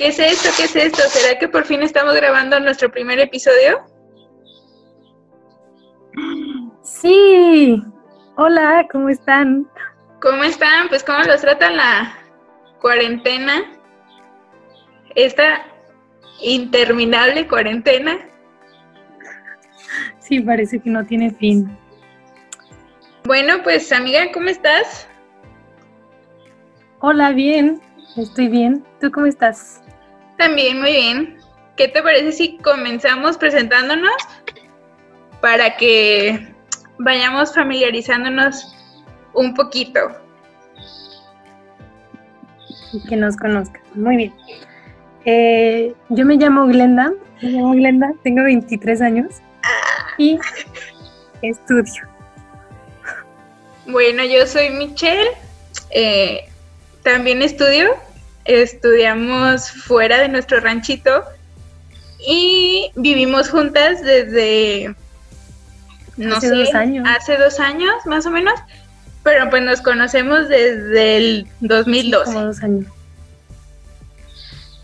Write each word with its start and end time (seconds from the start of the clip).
¿Qué 0.00 0.06
es 0.06 0.18
esto? 0.18 0.48
¿Qué 0.56 0.64
es 0.64 0.76
esto? 0.76 1.02
¿Será 1.10 1.38
que 1.38 1.46
por 1.46 1.66
fin 1.66 1.82
estamos 1.82 2.14
grabando 2.14 2.58
nuestro 2.58 2.90
primer 2.90 3.18
episodio? 3.20 3.84
Sí. 6.82 7.82
Hola, 8.38 8.86
¿cómo 8.90 9.10
están? 9.10 9.68
¿Cómo 10.22 10.42
están? 10.42 10.88
Pues 10.88 11.04
cómo 11.04 11.18
los 11.24 11.42
tratan 11.42 11.76
la 11.76 12.14
cuarentena. 12.80 13.62
Esta 15.16 15.66
interminable 16.40 17.46
cuarentena. 17.46 18.16
Sí, 20.18 20.40
parece 20.40 20.80
que 20.80 20.88
no 20.88 21.04
tiene 21.04 21.30
fin. 21.30 21.76
Bueno, 23.24 23.62
pues 23.62 23.92
amiga, 23.92 24.32
¿cómo 24.32 24.48
estás? 24.48 25.06
Hola, 27.00 27.32
bien. 27.32 27.82
Estoy 28.16 28.48
bien. 28.48 28.82
¿Tú 28.98 29.10
cómo 29.10 29.26
estás? 29.26 29.82
También 30.40 30.80
muy 30.80 30.92
bien. 30.92 31.36
¿Qué 31.76 31.88
te 31.88 32.02
parece 32.02 32.32
si 32.32 32.56
comenzamos 32.56 33.36
presentándonos 33.36 34.14
para 35.42 35.76
que 35.76 36.54
vayamos 36.98 37.54
familiarizándonos 37.54 38.74
un 39.34 39.52
poquito? 39.52 40.00
Y 42.94 43.06
que 43.06 43.16
nos 43.16 43.36
conozcan. 43.36 43.82
Muy 43.92 44.16
bien. 44.16 44.34
Eh, 45.26 45.94
yo 46.08 46.24
me 46.24 46.36
llamo 46.36 46.66
Glenda. 46.68 47.12
Me 47.42 47.50
llamo 47.50 47.72
Glenda, 47.72 48.10
tengo 48.24 48.42
23 48.42 49.02
años 49.02 49.42
y 50.16 50.38
estudio. 51.42 52.08
Bueno, 53.86 54.24
yo 54.24 54.46
soy 54.46 54.70
Michelle. 54.70 55.32
eh, 55.90 56.48
también 57.02 57.42
estudio 57.42 57.94
estudiamos 58.44 59.70
fuera 59.70 60.18
de 60.18 60.28
nuestro 60.28 60.60
ranchito 60.60 61.24
y 62.26 62.90
vivimos 62.96 63.48
juntas 63.50 64.02
desde, 64.02 64.94
no 66.16 66.36
Hace 66.36 66.48
sé, 66.48 66.54
dos 66.54 66.74
años. 66.74 67.08
hace 67.08 67.36
dos 67.36 67.60
años 67.60 67.94
más 68.06 68.26
o 68.26 68.30
menos, 68.30 68.58
pero 69.22 69.48
pues 69.50 69.62
nos 69.62 69.80
conocemos 69.80 70.48
desde 70.48 71.16
el 71.16 71.46
2012. 71.60 72.24
Como 72.32 72.46
dos 72.46 72.62
años. 72.62 72.86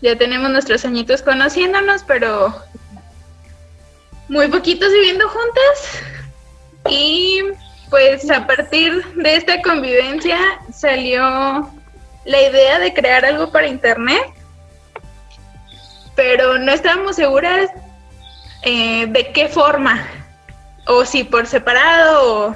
Ya 0.01 0.15
tenemos 0.15 0.51
nuestros 0.51 0.85
añitos 0.85 1.21
conociéndonos, 1.23 2.03
pero 2.03 2.55
muy 4.29 4.47
poquitos 4.47 4.91
viviendo 4.93 5.27
juntas. 5.27 6.03
Y 6.89 7.41
pues 7.89 8.29
a 8.29 8.45
partir 8.45 9.03
de 9.15 9.35
esta 9.35 9.61
convivencia 9.61 10.37
salió 10.71 11.71
la 12.27 12.41
idea 12.41 12.77
de 12.79 12.93
crear 12.93 13.25
algo 13.25 13.51
para 13.51 13.67
internet, 13.67 14.33
pero 16.15 16.59
no 16.59 16.71
estábamos 16.71 17.15
seguras 17.15 17.71
eh, 18.63 19.07
de 19.07 19.31
qué 19.31 19.47
forma, 19.47 20.05
o 20.87 21.05
si 21.05 21.23
por 21.23 21.45
separado 21.47 22.49
o, 22.49 22.55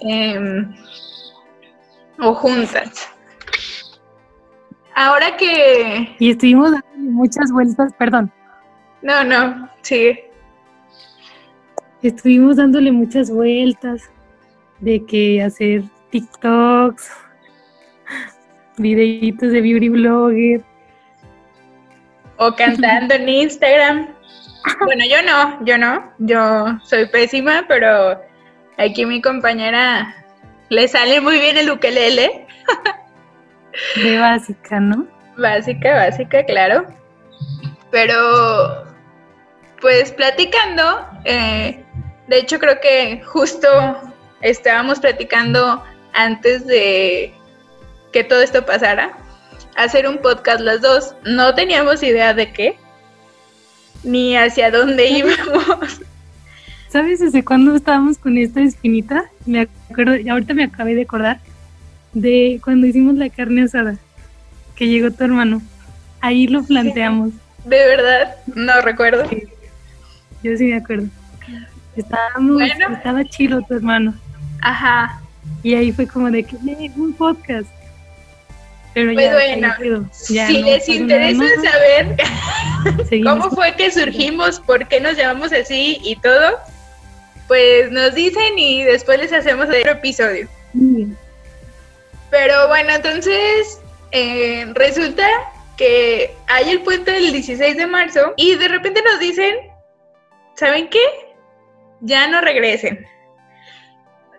em, 0.00 0.74
o 2.20 2.34
juntas. 2.34 3.08
Ahora 4.94 5.36
que... 5.36 6.14
Y 6.18 6.30
estuvimos 6.30 6.70
dándole 6.70 7.10
muchas 7.10 7.50
vueltas, 7.52 7.92
perdón, 7.98 8.32
No, 9.02 9.24
no, 9.24 9.68
sigue. 9.82 10.30
estuvimos 12.00 12.56
dándole 12.56 12.92
muchas 12.92 13.30
vueltas 13.30 14.08
de 14.78 15.04
que 15.04 15.42
hacer 15.42 15.82
TikToks, 16.10 17.10
videitos 18.78 19.52
de 19.52 19.60
beauty 19.60 19.88
blogger. 19.88 20.62
O 22.38 22.54
cantando 22.54 23.14
en 23.14 23.28
Instagram. 23.28 24.08
Bueno, 24.84 25.04
yo 25.08 25.22
no, 25.22 25.64
yo 25.64 25.78
no. 25.78 26.12
Yo 26.18 26.78
soy 26.84 27.06
pésima, 27.06 27.64
pero 27.68 28.20
aquí 28.76 29.06
mi 29.06 29.22
compañera 29.22 30.14
le 30.68 30.88
sale 30.88 31.20
muy 31.20 31.38
bien 31.38 31.56
el 31.56 31.70
ukelele. 31.70 32.46
de 34.02 34.18
básica, 34.18 34.80
¿no? 34.80 35.06
Básica, 35.36 35.94
básica, 35.94 36.44
claro. 36.44 36.86
Pero, 37.90 38.84
pues 39.80 40.12
platicando, 40.12 41.06
eh, 41.24 41.84
de 42.26 42.38
hecho 42.38 42.58
creo 42.58 42.80
que 42.80 43.22
justo 43.24 43.68
estábamos 44.40 45.00
platicando 45.00 45.82
antes 46.12 46.66
de 46.66 47.32
que 48.16 48.24
todo 48.24 48.40
esto 48.40 48.64
pasara, 48.64 49.10
hacer 49.76 50.08
un 50.08 50.16
podcast 50.22 50.60
las 50.62 50.80
dos. 50.80 51.14
No 51.26 51.54
teníamos 51.54 52.02
idea 52.02 52.32
de 52.32 52.50
qué, 52.50 52.78
ni 54.04 54.34
hacia 54.34 54.70
dónde 54.70 55.06
íbamos. 55.10 56.00
¿Sabes 56.88 57.20
desde 57.20 57.44
cuándo 57.44 57.76
estábamos 57.76 58.16
con 58.16 58.38
esta 58.38 58.62
espinita? 58.62 59.24
Me 59.44 59.68
acuerdo, 59.90 60.16
y 60.16 60.30
ahorita 60.30 60.54
me 60.54 60.64
acabé 60.64 60.94
de 60.94 61.02
acordar 61.02 61.40
de 62.14 62.58
cuando 62.64 62.86
hicimos 62.86 63.16
la 63.16 63.28
carne 63.28 63.64
asada, 63.64 63.98
que 64.76 64.88
llegó 64.88 65.10
tu 65.10 65.22
hermano. 65.24 65.60
Ahí 66.22 66.46
lo 66.46 66.62
planteamos. 66.62 67.32
De 67.66 67.76
verdad, 67.76 68.34
no 68.54 68.80
recuerdo. 68.80 69.28
Sí. 69.28 69.42
Yo 70.42 70.56
sí 70.56 70.64
me 70.64 70.76
acuerdo. 70.76 71.08
Estábamos, 71.96 72.54
Bueno. 72.54 72.94
estaba 72.94 73.24
chido 73.26 73.60
tu 73.60 73.74
hermano. 73.74 74.14
Ajá. 74.62 75.20
Y 75.62 75.74
ahí 75.74 75.92
fue 75.92 76.06
como 76.06 76.30
de 76.30 76.44
que 76.44 76.56
"Eh, 76.56 76.90
un 76.96 77.12
podcast. 77.12 77.68
Pero 78.96 79.12
Pues 79.12 79.26
ya, 79.26 79.32
bueno. 79.34 80.10
Ya 80.30 80.46
si 80.46 80.62
no 80.62 80.66
les 80.68 80.88
interesa 80.88 81.44
saber 81.62 82.16
cómo 83.24 83.50
fue 83.50 83.76
que 83.76 83.90
surgimos, 83.90 84.58
por 84.58 84.88
qué 84.88 85.02
nos 85.02 85.18
llamamos 85.18 85.52
así 85.52 86.00
y 86.02 86.16
todo, 86.16 86.58
pues 87.46 87.90
nos 87.90 88.14
dicen 88.14 88.58
y 88.58 88.84
después 88.84 89.18
les 89.20 89.34
hacemos 89.34 89.66
otro 89.66 89.90
episodio. 89.90 90.48
Pero 92.30 92.68
bueno, 92.68 92.94
entonces 92.94 93.82
eh, 94.12 94.64
resulta 94.72 95.28
que 95.76 96.34
hay 96.46 96.70
el 96.70 96.80
puente 96.80 97.10
del 97.10 97.32
16 97.32 97.76
de 97.76 97.86
marzo 97.86 98.32
y 98.38 98.54
de 98.54 98.68
repente 98.68 99.02
nos 99.02 99.20
dicen, 99.20 99.56
¿saben 100.54 100.88
qué? 100.88 101.04
Ya 102.00 102.28
no 102.28 102.40
regresen. 102.40 103.06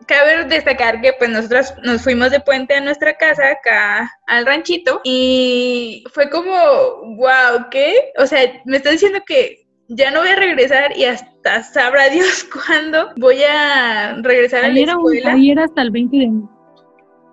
Cabe 0.08 0.46
destacar 0.46 1.02
que 1.02 1.12
pues 1.14 1.30
nosotros 1.30 1.74
nos 1.84 2.02
fuimos 2.02 2.32
de 2.32 2.40
puente 2.40 2.74
a 2.76 2.82
nuestra 2.82 3.16
casa, 3.18 3.44
acá 3.52 4.10
al 4.28 4.46
ranchito, 4.46 5.02
y 5.04 6.04
fue 6.14 6.30
como, 6.30 6.52
wow, 7.18 7.68
¿qué? 7.70 7.94
O 8.18 8.26
sea, 8.26 8.40
me 8.66 8.78
está 8.78 8.92
diciendo 8.92 9.20
que 9.28 9.68
ya 9.90 10.12
no 10.12 10.20
voy 10.22 10.30
a 10.30 10.36
regresar 10.38 10.96
y 10.98 11.06
hasta 11.06 11.64
sabrá 11.64 12.08
Dios 12.10 12.46
cuándo 12.46 13.10
voy 13.18 13.44
a 13.44 14.16
regresar 14.22 14.64
a 14.66 14.70
la 14.70 14.80
era, 14.80 14.98
un- 14.98 15.14
escuela. 15.14 15.34
ahí 15.34 15.52
era 15.52 15.66
hasta 15.66 15.82
el 15.82 15.92
20 15.92 16.18
de 16.18 16.28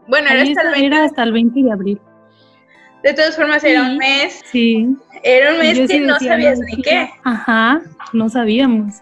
Bueno, 0.08 0.28
era 0.30 0.42
hasta 0.42 0.42
el 0.42 0.48
está- 0.50 0.70
20 0.70 0.86
era 0.86 1.04
hasta 1.04 1.22
el 1.22 1.32
20 1.32 1.62
de 1.62 1.72
abril. 1.72 2.00
De 3.04 3.12
todas 3.12 3.36
formas, 3.36 3.62
era 3.62 3.82
un 3.82 3.98
mes. 3.98 4.40
Sí. 4.46 4.88
Era 5.22 5.52
un 5.52 5.58
mes 5.58 5.76
Yo 5.76 5.86
que 5.86 5.92
sí 5.94 6.00
no 6.00 6.18
sabías 6.18 6.58
ni 6.58 6.80
qué. 6.82 7.10
Ajá, 7.22 7.82
no 8.14 8.28
sabíamos. 8.30 8.94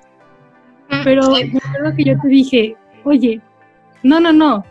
Pero 1.04 1.36
Eh, 1.38 1.46
me 1.52 1.58
acuerdo 1.58 1.96
que 1.96 2.04
yo 2.04 2.14
te 2.20 2.28
dije, 2.28 2.76
oye, 3.04 3.40
no, 4.02 4.20
no, 4.20 4.32
no, 4.32 4.64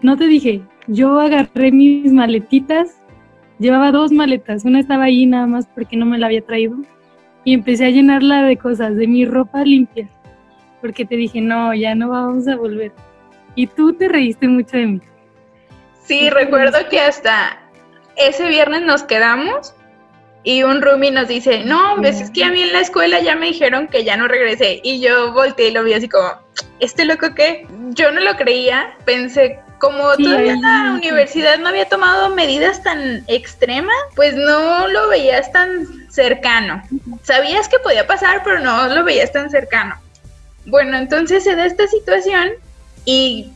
no 0.00 0.16
te 0.16 0.26
dije, 0.26 0.62
yo 0.86 1.20
agarré 1.20 1.70
mis 1.72 2.12
maletitas, 2.12 2.96
llevaba 3.58 3.92
dos 3.92 4.12
maletas, 4.12 4.64
una 4.64 4.80
estaba 4.80 5.04
ahí 5.04 5.26
nada 5.26 5.46
más 5.46 5.66
porque 5.74 5.96
no 5.96 6.06
me 6.06 6.18
la 6.18 6.26
había 6.26 6.42
traído, 6.42 6.76
y 7.44 7.54
empecé 7.54 7.86
a 7.86 7.90
llenarla 7.90 8.42
de 8.42 8.56
cosas, 8.56 8.96
de 8.96 9.06
mi 9.06 9.24
ropa 9.24 9.62
limpia, 9.64 10.08
porque 10.80 11.04
te 11.04 11.16
dije, 11.16 11.40
no, 11.40 11.74
ya 11.74 11.94
no 11.94 12.08
vamos 12.08 12.48
a 12.48 12.56
volver. 12.56 12.92
Y 13.54 13.66
tú 13.66 13.92
te 13.92 14.08
reíste 14.08 14.48
mucho 14.48 14.76
de 14.76 14.86
mí. 14.86 15.00
Sí, 16.02 16.30
recuerdo 16.30 16.78
que 16.90 17.00
hasta 17.00 17.58
ese 18.16 18.48
viernes 18.48 18.82
nos 18.82 19.02
quedamos 19.02 19.74
y 20.44 20.62
un 20.64 20.82
roomie 20.82 21.10
nos 21.10 21.28
dice, 21.28 21.64
no, 21.64 21.96
pues 21.98 22.20
es 22.20 22.30
que 22.30 22.44
a 22.44 22.50
mí 22.50 22.62
en 22.62 22.72
la 22.72 22.80
escuela 22.80 23.20
ya 23.20 23.36
me 23.36 23.46
dijeron 23.46 23.86
que 23.86 24.04
ya 24.04 24.16
no 24.16 24.26
regresé. 24.26 24.80
Y 24.82 25.00
yo 25.00 25.32
volteé 25.32 25.68
y 25.68 25.70
lo 25.72 25.84
vi 25.84 25.94
así 25.94 26.08
como, 26.08 26.28
¿este 26.80 27.04
loco 27.04 27.34
qué? 27.34 27.66
Yo 27.90 28.10
no 28.10 28.20
lo 28.20 28.36
creía, 28.36 28.96
pensé, 29.04 29.60
como 29.78 30.14
Sí, 30.14 30.24
todavía 30.24 30.56
la 30.56 30.92
universidad 30.94 31.58
no 31.58 31.68
había 31.68 31.88
tomado 31.88 32.34
medidas 32.34 32.82
tan 32.82 33.24
extremas, 33.26 33.96
pues 34.14 34.34
no 34.34 34.88
lo 34.88 35.08
veías 35.08 35.50
tan 35.52 36.10
cercano. 36.10 36.82
Sabías 37.22 37.68
que 37.68 37.78
podía 37.78 38.06
pasar, 38.06 38.42
pero 38.44 38.60
no 38.60 38.88
lo 38.88 39.04
veías 39.04 39.32
tan 39.32 39.50
cercano. 39.50 39.96
Bueno, 40.66 40.96
entonces 40.96 41.44
se 41.44 41.56
da 41.56 41.66
esta 41.66 41.86
situación 41.86 42.50
y 43.04 43.52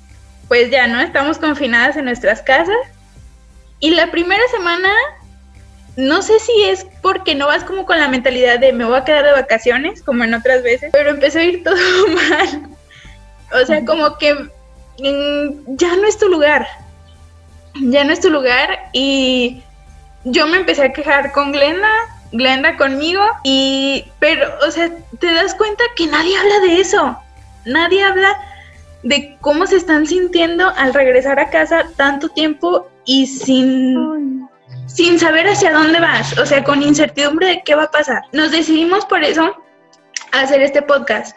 pues 0.48 0.70
ya 0.70 0.86
no 0.86 1.00
estamos 1.00 1.38
confinadas 1.38 1.96
en 1.96 2.04
nuestras 2.06 2.42
casas. 2.42 2.76
Y 3.78 3.90
la 3.90 4.10
primera 4.10 4.42
semana, 4.50 4.90
no 5.96 6.20
sé 6.20 6.38
si 6.38 6.64
es 6.64 6.87
porque 7.00 7.34
no 7.34 7.46
vas 7.46 7.64
como 7.64 7.87
con 7.87 7.98
la 7.98 8.08
mentalidad 8.08 8.58
de 8.58 8.72
me 8.72 8.84
voy 8.84 8.96
a 8.96 9.04
quedar 9.04 9.25
de 9.25 9.32
vacaciones, 9.32 10.02
como 10.02 10.25
en 10.25 10.34
otras 10.34 10.62
veces, 10.62 10.90
pero 10.93 11.10
empezó 11.10 11.38
a 11.38 11.44
ir 11.44 11.64
todo 11.64 11.76
mal. 12.08 12.69
O 13.62 13.66
sea, 13.66 13.84
como 13.84 14.19
que 14.19 14.34
ya 14.98 15.96
no 15.96 16.06
es 16.06 16.19
tu 16.19 16.28
lugar. 16.28 16.66
Ya 17.75 18.04
no 18.04 18.12
es 18.12 18.20
tu 18.20 18.31
lugar 18.31 18.88
y 18.93 19.62
yo 20.25 20.46
me 20.46 20.58
empecé 20.58 20.84
a 20.84 20.93
quejar 20.93 21.32
con 21.32 21.52
Glenda, 21.52 21.90
Glenda 22.32 22.76
conmigo 22.76 23.22
y 23.44 24.04
pero 24.19 24.48
o 24.66 24.70
sea, 24.70 24.90
te 25.19 25.32
das 25.32 25.54
cuenta 25.54 25.84
que 25.94 26.06
nadie 26.06 26.37
habla 26.37 26.60
de 26.60 26.81
eso. 26.81 27.19
Nadie 27.64 28.02
habla 28.02 28.38
de 29.02 29.37
cómo 29.40 29.66
se 29.66 29.76
están 29.76 30.06
sintiendo 30.06 30.69
al 30.76 30.94
regresar 30.94 31.38
a 31.38 31.50
casa 31.50 31.87
tanto 31.96 32.28
tiempo 32.31 32.88
y 33.04 33.26
sin 33.26 34.45
sin 34.86 35.18
saber 35.18 35.46
hacia 35.46 35.72
dónde 35.72 36.00
vas, 36.00 36.38
o 36.38 36.46
sea, 36.46 36.64
con 36.64 36.82
incertidumbre 36.82 37.48
de 37.48 37.62
qué 37.64 37.74
va 37.74 37.84
a 37.84 37.90
pasar. 37.90 38.22
Nos 38.32 38.50
decidimos 38.50 39.04
por 39.06 39.22
eso 39.22 39.54
a 40.32 40.40
hacer 40.40 40.62
este 40.62 40.82
podcast 40.82 41.36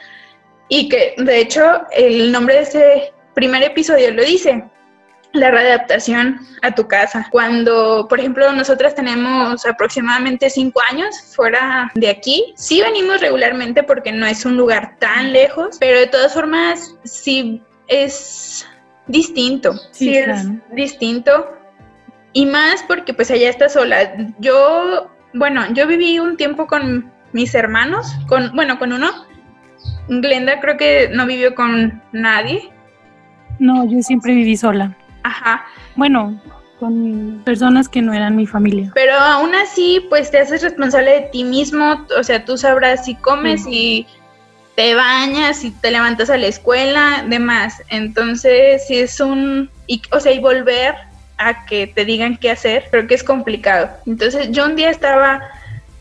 y 0.68 0.88
que 0.88 1.16
de 1.18 1.40
hecho 1.40 1.82
el 1.92 2.32
nombre 2.32 2.56
de 2.56 2.62
este 2.62 3.14
primer 3.34 3.64
episodio 3.64 4.12
lo 4.12 4.24
dice, 4.24 4.64
la 5.34 5.52
readaptación 5.52 6.40
a 6.62 6.74
tu 6.74 6.88
casa. 6.88 7.28
Cuando, 7.32 8.08
por 8.08 8.20
ejemplo, 8.20 8.52
nosotras 8.52 8.96
tenemos 8.96 9.66
aproximadamente 9.66 10.50
cinco 10.50 10.82
años 10.90 11.34
fuera 11.36 11.92
de 11.96 12.10
aquí, 12.10 12.54
sí 12.56 12.82
venimos 12.82 13.22
regularmente 13.22 13.84
porque 13.84 14.12
no 14.12 14.26
es 14.26 14.46
un 14.46 14.58
lugar 14.58 14.98
tan 15.00 15.32
lejos, 15.32 15.78
pero 15.80 16.00
de 16.00 16.08
todas 16.08 16.34
formas 16.34 16.96
sí 17.04 17.62
es 17.88 18.68
distinto, 19.08 19.74
sí, 19.92 20.16
es 20.16 20.48
distinto 20.72 21.59
y 22.34 22.46
más 22.46 22.84
porque 22.88 23.14
pues 23.14 23.32
allá 23.32 23.50
está 23.50 23.70
sola. 23.70 24.14
Yo, 24.40 25.10
bueno, 25.34 25.74
yo 25.74 25.88
viví 25.88 26.20
un 26.20 26.38
tiempo 26.38 26.68
con 26.68 27.12
mis 27.34 27.54
hermanos, 27.56 28.16
con, 28.28 28.56
bueno, 28.56 28.80
con 28.80 28.94
uno. 28.94 29.10
Glenda 30.08 30.60
creo 30.60 30.78
que 30.78 31.10
no 31.14 31.26
vivió 31.26 31.56
con 31.56 32.02
nadie. 32.12 32.70
No, 33.60 33.90
yo 33.90 34.02
siempre 34.02 34.34
viví 34.34 34.58
sola. 34.58 34.96
Ajá. 35.24 35.66
Bueno, 35.96 36.40
con 36.80 37.42
personas 37.44 37.90
que 37.90 38.02
no 38.02 38.14
eran 38.14 38.36
mi 38.36 38.48
familia. 38.48 38.92
Pero 38.96 39.14
aún 39.14 39.54
así, 39.54 40.06
pues 40.10 40.32
te 40.32 40.40
haces 40.40 40.64
responsable 40.64 41.12
de 41.12 41.22
ti 41.32 41.44
mismo, 41.44 42.06
o 42.18 42.24
sea, 42.24 42.46
tú 42.46 42.58
sabrás 42.58 43.06
si 43.06 43.16
comes 43.16 43.66
y 43.70 44.08
te 44.76 44.96
bañas 44.96 45.66
y 45.66 45.72
te 45.72 45.92
levantas 45.92 46.30
a 46.30 46.38
la 46.38 46.48
escuela, 46.48 47.26
demás. 47.28 47.84
Entonces, 47.90 48.88
si 48.88 49.00
es 49.00 49.20
un, 49.20 49.70
y, 49.88 50.02
o 50.12 50.20
sea, 50.22 50.32
y 50.32 50.40
volver 50.40 50.96
a 51.40 51.66
que 51.66 51.88
te 51.88 52.06
digan 52.06 52.38
qué 52.38 52.52
hacer, 52.52 52.88
creo 52.92 53.08
que 53.08 53.16
es 53.16 53.24
complicado. 53.24 53.90
Entonces 54.06 54.52
yo 54.52 54.66
un 54.66 54.76
día 54.76 54.90
estaba 54.90 55.42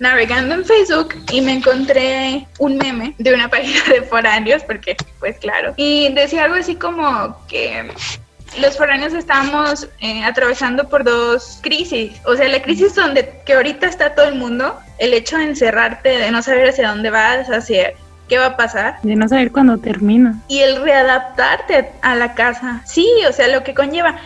navegando 0.00 0.55
en 0.55 0.64
Facebook 0.64 1.14
y 1.32 1.40
me 1.40 1.55
encontré 1.55 2.46
un 2.58 2.76
meme 2.76 3.14
de 3.19 3.32
una 3.32 3.49
página 3.50 3.82
de 3.88 4.02
foráneos, 4.02 4.62
porque 4.64 4.96
pues 5.20 5.38
claro, 5.38 5.75
y 5.76 6.12
decía 6.12 6.44
algo 6.44 6.56
así 6.56 6.75
como 6.75 7.37
que 7.49 7.90
los 8.61 8.76
foráneos 8.76 9.12
estamos 9.12 9.88
eh, 10.00 10.25
atravesando 10.25 10.88
por 10.88 11.05
dos 11.05 11.58
crisis, 11.62 12.12
o 12.25 12.34
sea, 12.37 12.49
la 12.49 12.62
crisis 12.62 12.94
donde 12.94 13.41
que 13.44 13.55
ahorita 13.55 13.87
está 13.87 14.14
todo 14.14 14.26
el 14.26 14.34
mundo, 14.34 14.79
el 14.99 15.14
hecho 15.14 15.38
de 15.38 15.44
encerrarte, 15.44 16.08
de 16.08 16.31
no 16.31 16.43
saber 16.43 16.69
hacia 16.69 16.88
dónde 16.88 17.11
vas, 17.11 17.49
hacia 17.49 17.93
qué 18.29 18.38
va 18.38 18.46
a 18.46 18.56
pasar. 18.56 18.99
De 19.02 19.17
no 19.17 19.29
saber 19.29 19.52
cuándo 19.52 19.79
termina. 19.79 20.41
Y 20.49 20.61
el 20.61 20.82
readaptarte 20.82 21.91
a 22.02 22.14
la 22.14 22.34
casa, 22.34 22.82
sí, 22.87 23.08
o 23.29 23.32
sea, 23.32 23.49
lo 23.49 23.64
que 23.64 23.75
conlleva. 23.75 24.17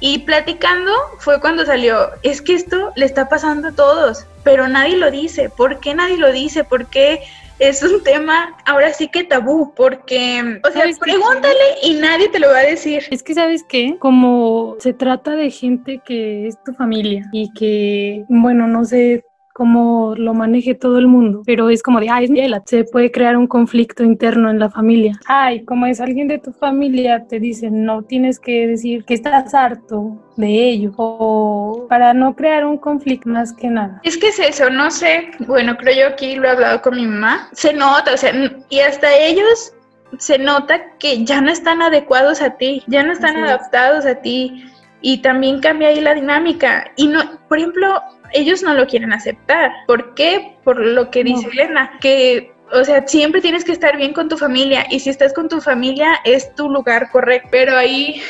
Y 0.00 0.20
platicando 0.20 0.92
fue 1.18 1.40
cuando 1.40 1.64
salió, 1.64 2.10
es 2.22 2.42
que 2.42 2.54
esto 2.54 2.92
le 2.96 3.06
está 3.06 3.28
pasando 3.28 3.68
a 3.68 3.72
todos, 3.72 4.26
pero 4.44 4.68
nadie 4.68 4.96
lo 4.96 5.10
dice. 5.10 5.48
¿Por 5.48 5.80
qué 5.80 5.94
nadie 5.94 6.18
lo 6.18 6.32
dice? 6.32 6.64
¿Por 6.64 6.86
qué 6.86 7.22
es 7.58 7.82
un 7.82 8.02
tema 8.02 8.54
ahora 8.66 8.92
sí 8.92 9.08
que 9.08 9.24
tabú? 9.24 9.72
Porque, 9.74 10.60
o 10.62 10.70
sea, 10.70 10.84
pregúntale 11.00 11.64
y 11.82 11.94
nadie 11.94 12.28
te 12.28 12.38
lo 12.38 12.50
va 12.50 12.58
a 12.58 12.62
decir. 12.64 13.04
Es 13.10 13.22
que, 13.22 13.34
¿sabes 13.34 13.64
qué? 13.64 13.96
Como 13.98 14.76
se 14.80 14.92
trata 14.92 15.34
de 15.34 15.50
gente 15.50 16.02
que 16.04 16.46
es 16.46 16.62
tu 16.62 16.74
familia 16.74 17.28
y 17.32 17.50
que, 17.54 18.24
bueno, 18.28 18.66
no 18.66 18.84
sé, 18.84 19.24
cómo 19.56 20.14
lo 20.18 20.34
maneje 20.34 20.74
todo 20.74 20.98
el 20.98 21.06
mundo, 21.06 21.40
pero 21.46 21.70
es 21.70 21.82
como 21.82 21.98
de, 21.98 22.10
ay, 22.10 22.28
se 22.66 22.84
puede 22.84 23.10
crear 23.10 23.38
un 23.38 23.46
conflicto 23.46 24.04
interno 24.04 24.50
en 24.50 24.58
la 24.58 24.68
familia. 24.68 25.18
Ay, 25.24 25.64
como 25.64 25.86
es 25.86 25.98
alguien 25.98 26.28
de 26.28 26.38
tu 26.38 26.52
familia, 26.52 27.24
te 27.26 27.40
dicen, 27.40 27.86
no 27.86 28.02
tienes 28.02 28.38
que 28.38 28.66
decir 28.66 29.06
que 29.06 29.14
estás 29.14 29.54
harto 29.54 30.22
de 30.36 30.68
ello 30.68 30.92
o 30.98 31.86
para 31.88 32.12
no 32.12 32.36
crear 32.36 32.66
un 32.66 32.76
conflicto 32.76 33.30
más 33.30 33.54
que 33.54 33.68
nada. 33.68 33.98
Es 34.04 34.18
que 34.18 34.28
es 34.28 34.38
eso, 34.38 34.68
no 34.68 34.90
sé, 34.90 35.30
bueno, 35.46 35.74
creo 35.78 36.00
yo 36.00 36.08
aquí 36.12 36.36
lo 36.36 36.48
he 36.48 36.50
hablado 36.50 36.82
con 36.82 36.94
mi 36.94 37.06
mamá, 37.06 37.48
se 37.52 37.72
nota, 37.72 38.12
o 38.12 38.16
sea, 38.18 38.34
y 38.68 38.80
hasta 38.80 39.16
ellos 39.16 39.72
se 40.18 40.36
nota 40.38 40.82
que 40.98 41.24
ya 41.24 41.40
no 41.40 41.50
están 41.50 41.80
adecuados 41.80 42.42
a 42.42 42.50
ti, 42.58 42.82
ya 42.88 43.02
no 43.02 43.12
están 43.12 43.38
adaptados 43.38 44.04
a 44.04 44.16
ti 44.16 44.66
y 45.06 45.18
también 45.18 45.60
cambia 45.60 45.90
ahí 45.90 46.00
la 46.00 46.14
dinámica. 46.14 46.90
Y 46.96 47.06
no, 47.06 47.38
por 47.48 47.58
ejemplo, 47.58 48.02
ellos 48.32 48.64
no 48.64 48.74
lo 48.74 48.88
quieren 48.88 49.12
aceptar. 49.12 49.70
¿Por 49.86 50.14
qué? 50.14 50.56
Por 50.64 50.80
lo 50.80 51.12
que 51.12 51.22
dice 51.22 51.46
Elena, 51.52 51.92
que 52.00 52.52
o 52.72 52.82
sea, 52.82 53.06
siempre 53.06 53.40
tienes 53.40 53.62
que 53.64 53.70
estar 53.70 53.96
bien 53.96 54.12
con 54.12 54.28
tu 54.28 54.36
familia 54.36 54.84
y 54.90 54.98
si 54.98 55.10
estás 55.10 55.32
con 55.32 55.48
tu 55.48 55.60
familia 55.60 56.18
es 56.24 56.52
tu 56.56 56.68
lugar 56.68 57.08
correcto, 57.12 57.48
pero 57.52 57.76
ahí 57.76 58.20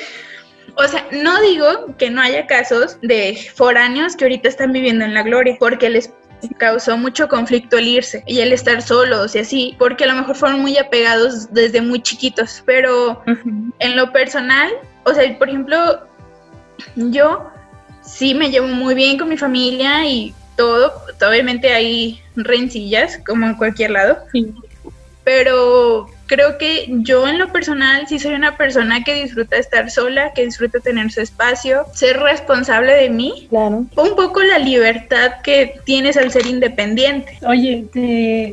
o 0.77 0.87
sea, 0.87 1.07
no 1.13 1.41
digo 1.41 1.97
que 1.97 2.11
no 2.11 2.21
haya 2.21 2.47
casos 2.47 2.99
de 3.01 3.39
foráneos 3.55 4.15
que 4.15 4.27
ahorita 4.27 4.47
están 4.51 4.73
viviendo 4.73 5.07
en 5.07 5.15
la 5.15 5.23
gloria, 5.23 5.57
porque 5.59 5.89
les 5.89 6.13
causó 6.59 6.99
mucho 6.99 7.27
conflicto 7.27 7.79
el 7.79 7.89
irse 7.89 8.23
y 8.27 8.41
el 8.41 8.53
estar 8.53 8.83
solos 8.83 9.35
y 9.35 9.39
así, 9.39 9.77
porque 9.79 10.05
a 10.05 10.09
lo 10.09 10.17
mejor 10.17 10.37
fueron 10.37 10.61
muy 10.61 10.77
apegados 10.77 11.51
desde 11.55 11.81
muy 11.81 12.03
chiquitos, 12.03 12.63
pero 12.67 13.23
en 13.79 13.97
lo 13.97 14.13
personal, 14.13 14.71
o 15.05 15.15
sea, 15.15 15.39
por 15.39 15.49
ejemplo, 15.49 16.07
yo 16.97 17.51
sí 18.03 18.35
me 18.35 18.51
llevo 18.51 18.69
muy 18.69 18.95
bien 18.95 19.19
con 19.19 19.29
mi 19.29 19.37
familia 19.37 20.07
y 20.07 20.35
todo. 20.57 20.93
Obviamente 21.27 21.73
hay 21.73 22.21
rencillas, 22.35 23.21
como 23.27 23.47
en 23.47 23.55
cualquier 23.55 23.91
lado. 23.91 24.19
Sí. 24.33 24.55
Pero 25.25 26.09
creo 26.27 26.59
que 26.59 26.87
yo 26.89 27.27
en 27.27 27.39
lo 27.39 27.53
personal 27.53 28.07
sí 28.09 28.19
soy 28.19 28.35
una 28.35 28.57
persona 28.57 29.03
que 29.05 29.15
disfruta 29.15 29.57
estar 29.57 29.91
sola, 29.91 30.33
que 30.35 30.45
disfruta 30.45 30.81
tener 30.81 31.11
su 31.11 31.21
espacio, 31.21 31.85
ser 31.93 32.19
responsable 32.19 32.93
de 32.93 33.11
mí. 33.11 33.47
Claro. 33.49 33.87
Un 33.97 34.17
poco 34.17 34.43
la 34.43 34.59
libertad 34.59 35.33
que 35.43 35.81
tienes 35.85 36.17
al 36.17 36.31
ser 36.31 36.47
independiente. 36.47 37.39
Oye, 37.47 37.87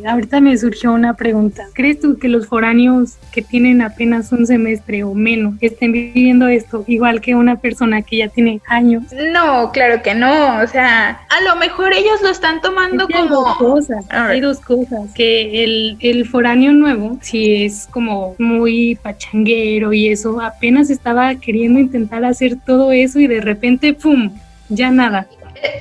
ahorita 0.05 0.39
me 0.39 0.57
surgió 0.57 0.93
una 0.93 1.15
pregunta. 1.15 1.65
¿Crees 1.73 1.99
tú 1.99 2.17
que 2.17 2.27
los 2.27 2.47
foráneos 2.47 3.17
que 3.31 3.41
tienen 3.41 3.81
apenas 3.81 4.31
un 4.31 4.45
semestre 4.45 5.03
o 5.03 5.13
menos 5.13 5.55
estén 5.61 5.91
viviendo 5.91 6.47
esto 6.47 6.83
igual 6.87 7.21
que 7.21 7.35
una 7.35 7.59
persona 7.59 8.01
que 8.01 8.17
ya 8.17 8.27
tiene 8.27 8.61
años? 8.67 9.03
No, 9.31 9.71
claro 9.71 10.01
que 10.01 10.13
no. 10.13 10.59
O 10.61 10.67
sea, 10.67 11.21
a 11.29 11.41
lo 11.41 11.55
mejor 11.55 11.93
ellos 11.93 12.21
lo 12.21 12.29
están 12.29 12.61
tomando 12.61 13.07
como... 13.07 13.23
Hay 13.23 13.29
dos 13.29 13.57
cosas. 13.57 14.05
Hay 14.09 14.39
dos 14.41 14.59
cosas. 14.59 15.13
Que 15.15 15.63
el, 15.63 15.97
el 15.99 16.27
foráneo 16.27 16.73
nuevo, 16.73 17.17
si 17.21 17.62
es 17.65 17.87
como 17.91 18.35
muy 18.39 18.95
pachanguero 18.95 19.93
y 19.93 20.09
eso, 20.09 20.39
apenas 20.41 20.89
estaba 20.89 21.35
queriendo 21.35 21.79
intentar 21.79 22.23
hacer 22.25 22.57
todo 22.65 22.91
eso 22.91 23.19
y 23.19 23.27
de 23.27 23.41
repente, 23.41 23.93
¡pum!, 23.93 24.31
ya 24.69 24.91
nada. 24.91 25.27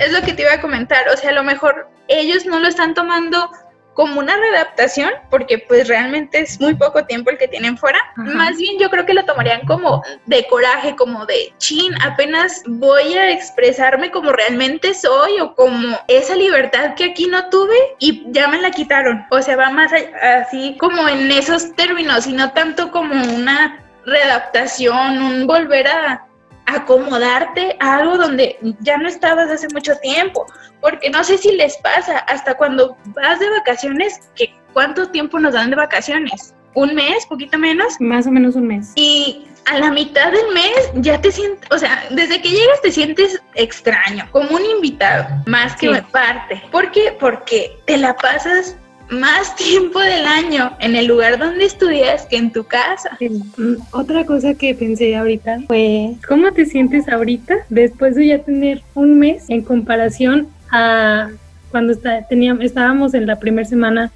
Es 0.01 0.13
lo 0.13 0.21
que 0.23 0.33
te 0.33 0.43
iba 0.43 0.53
a 0.53 0.61
comentar, 0.61 1.09
o 1.13 1.17
sea, 1.17 1.31
a 1.31 1.35
lo 1.35 1.45
mejor 1.45 1.89
ellos 2.09 2.47
no 2.47 2.59
lo 2.59 2.69
están 2.69 2.95
tomando 2.95 3.51
como 3.95 4.21
una 4.21 4.37
readaptación, 4.37 5.11
porque 5.31 5.59
pues 5.59 5.89
realmente 5.89 6.41
es 6.41 6.61
muy 6.61 6.75
poco 6.75 7.05
tiempo 7.05 7.31
el 7.31 7.39
que 7.39 7.49
tienen 7.49 7.77
fuera. 7.77 7.99
Más 8.17 8.57
bien 8.57 8.79
yo 8.79 8.91
creo 8.91 9.05
que 9.05 9.15
lo 9.15 9.25
tomarían 9.25 9.67
como 9.67 10.03
de 10.27 10.47
coraje, 10.47 10.97
como 10.97 11.27
de 11.27 11.53
chin, 11.59 11.93
apenas 12.03 12.63
voy 12.67 13.15
a 13.15 13.31
expresarme 13.31 14.11
como 14.11 14.33
realmente 14.33 14.95
soy 14.95 15.41
o 15.41 15.55
como 15.55 15.99
esa 16.09 16.35
libertad 16.35 16.95
que 16.95 17.05
aquí 17.05 17.27
no 17.27 17.49
tuve 17.49 17.77
y 17.99 18.25
ya 18.33 18.49
me 18.49 18.61
la 18.61 18.71
quitaron. 18.71 19.27
O 19.31 19.43
sea, 19.43 19.57
va 19.57 19.71
más 19.71 19.93
así 20.23 20.77
como 20.79 21.09
en 21.09 21.31
esos 21.31 21.75
términos 21.75 22.27
y 22.27 22.33
no 22.33 22.53
tanto 22.53 22.91
como 22.91 23.15
una 23.35 23.79
readaptación, 24.05 25.23
un 25.23 25.47
volver 25.47 25.87
a 25.87 26.27
acomodarte 26.77 27.77
a 27.81 27.99
algo 27.99 28.17
donde 28.17 28.59
ya 28.81 28.97
no 28.99 29.09
estabas 29.09 29.51
hace 29.51 29.69
mucho 29.73 29.97
tiempo, 29.99 30.47
porque 30.81 31.11
no 31.11 31.23
sé 31.25 31.39
si 31.39 31.53
les 31.53 31.77
pasa, 31.79 32.19
hasta 32.19 32.55
cuando 32.55 32.97
vas 33.15 33.41
de 33.41 33.51
vacaciones, 33.51 34.21
que 34.35 34.55
cuánto 34.73 35.11
tiempo 35.11 35.39
nos 35.39 35.55
dan 35.55 35.71
de 35.71 35.77
vacaciones, 35.77 36.55
un 36.75 36.95
mes, 36.95 37.27
poquito 37.27 37.59
menos. 37.59 38.01
Más 38.01 38.27
o 38.27 38.31
menos 38.31 38.57
un 38.57 38.67
mes. 38.67 38.93
Y 38.97 39.47
a 39.67 39.79
la 39.79 39.91
mitad 39.91 40.33
del 40.33 40.53
mes 40.55 40.91
ya 40.97 41.21
te 41.21 41.31
sientes, 41.31 41.69
o 41.71 41.79
sea, 41.79 42.05
desde 42.11 42.41
que 42.41 42.51
llegas 42.51 42.81
te 42.83 42.91
sientes 42.91 43.41
extraño, 43.55 44.27
como 44.33 44.57
un 44.57 44.65
invitado, 44.65 45.27
más 45.47 45.77
que 45.77 46.03
parte. 46.11 46.63
¿Por 46.71 46.91
qué? 46.91 47.17
Porque 47.19 47.79
te 47.87 47.97
la 47.97 48.17
pasas 48.17 48.77
más 49.11 49.55
tiempo 49.57 50.01
del 50.01 50.27
año 50.27 50.77
en 50.81 50.97
el 50.97 51.07
lugar 51.07 51.39
donde 51.39 51.65
estudias 51.65 52.27
que 52.27 52.37
en 52.37 52.53
tu 52.53 52.65
casa. 52.65 53.17
Mm, 53.21 53.75
otra 53.93 54.25
cosa 54.25 54.55
que 54.55 54.75
pensé 54.75 55.17
ahorita 55.17 55.61
fue, 55.69 56.15
¿cómo 56.27 56.53
te 56.53 56.67
sientes 56.67 57.09
ahorita 57.09 57.55
después 57.69 58.15
de 58.15 58.29
ya 58.29 58.39
tener 58.39 58.83
un 58.95 59.19
mes 59.19 59.45
en 59.49 59.63
comparación 59.63 60.49
a 60.71 61.31
cuando 61.71 61.93
está, 61.93 62.23
teníamos, 62.29 62.65
estábamos 62.65 63.15
en 63.15 63.27
la 63.27 63.41
primera 63.41 63.67
semana 63.67 64.13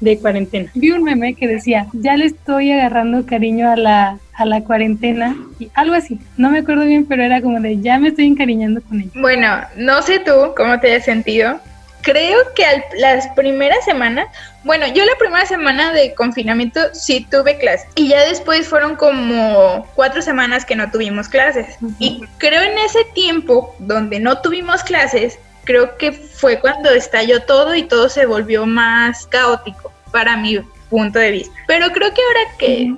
de 0.00 0.18
cuarentena. 0.18 0.70
Vi 0.74 0.90
un 0.90 1.04
meme 1.04 1.34
que 1.34 1.46
decía, 1.46 1.86
ya 1.92 2.16
le 2.16 2.26
estoy 2.26 2.72
agarrando 2.72 3.26
cariño 3.26 3.70
a 3.70 3.76
la, 3.76 4.18
a 4.32 4.46
la 4.46 4.62
cuarentena 4.62 5.36
y 5.58 5.70
algo 5.74 5.94
así. 5.94 6.18
No 6.36 6.50
me 6.50 6.60
acuerdo 6.60 6.86
bien, 6.86 7.04
pero 7.06 7.22
era 7.22 7.42
como 7.42 7.60
de 7.60 7.80
ya 7.80 7.98
me 7.98 8.08
estoy 8.08 8.26
encariñando 8.26 8.80
con 8.80 9.00
ella. 9.00 9.10
Bueno, 9.14 9.48
no 9.76 10.00
sé 10.02 10.20
tú 10.20 10.54
cómo 10.56 10.80
te 10.80 10.94
has 10.94 11.04
sentido. 11.04 11.60
Creo 12.02 12.38
que 12.54 12.64
las 12.96 13.28
primeras 13.28 13.84
semanas, 13.84 14.28
bueno, 14.64 14.86
yo 14.86 15.04
la 15.04 15.16
primera 15.18 15.44
semana 15.46 15.92
de 15.92 16.14
confinamiento 16.14 16.80
sí 16.94 17.26
tuve 17.30 17.58
clases 17.58 17.88
y 17.94 18.08
ya 18.08 18.26
después 18.26 18.68
fueron 18.68 18.96
como 18.96 19.86
cuatro 19.94 20.22
semanas 20.22 20.64
que 20.64 20.76
no 20.76 20.90
tuvimos 20.90 21.28
clases. 21.28 21.76
Y 21.98 22.22
creo 22.38 22.62
en 22.62 22.78
ese 22.78 23.04
tiempo 23.14 23.74
donde 23.78 24.18
no 24.18 24.40
tuvimos 24.40 24.82
clases, 24.82 25.38
creo 25.64 25.96
que 25.98 26.12
fue 26.12 26.58
cuando 26.58 26.90
estalló 26.90 27.42
todo 27.42 27.74
y 27.74 27.82
todo 27.82 28.08
se 28.08 28.26
volvió 28.26 28.66
más 28.66 29.26
caótico 29.26 29.92
para 30.10 30.36
mi 30.36 30.60
punto 30.88 31.18
de 31.18 31.30
vista. 31.30 31.54
Pero 31.66 31.90
creo 31.92 32.12
que 32.12 32.22
ahora 32.22 32.56
que 32.58 32.94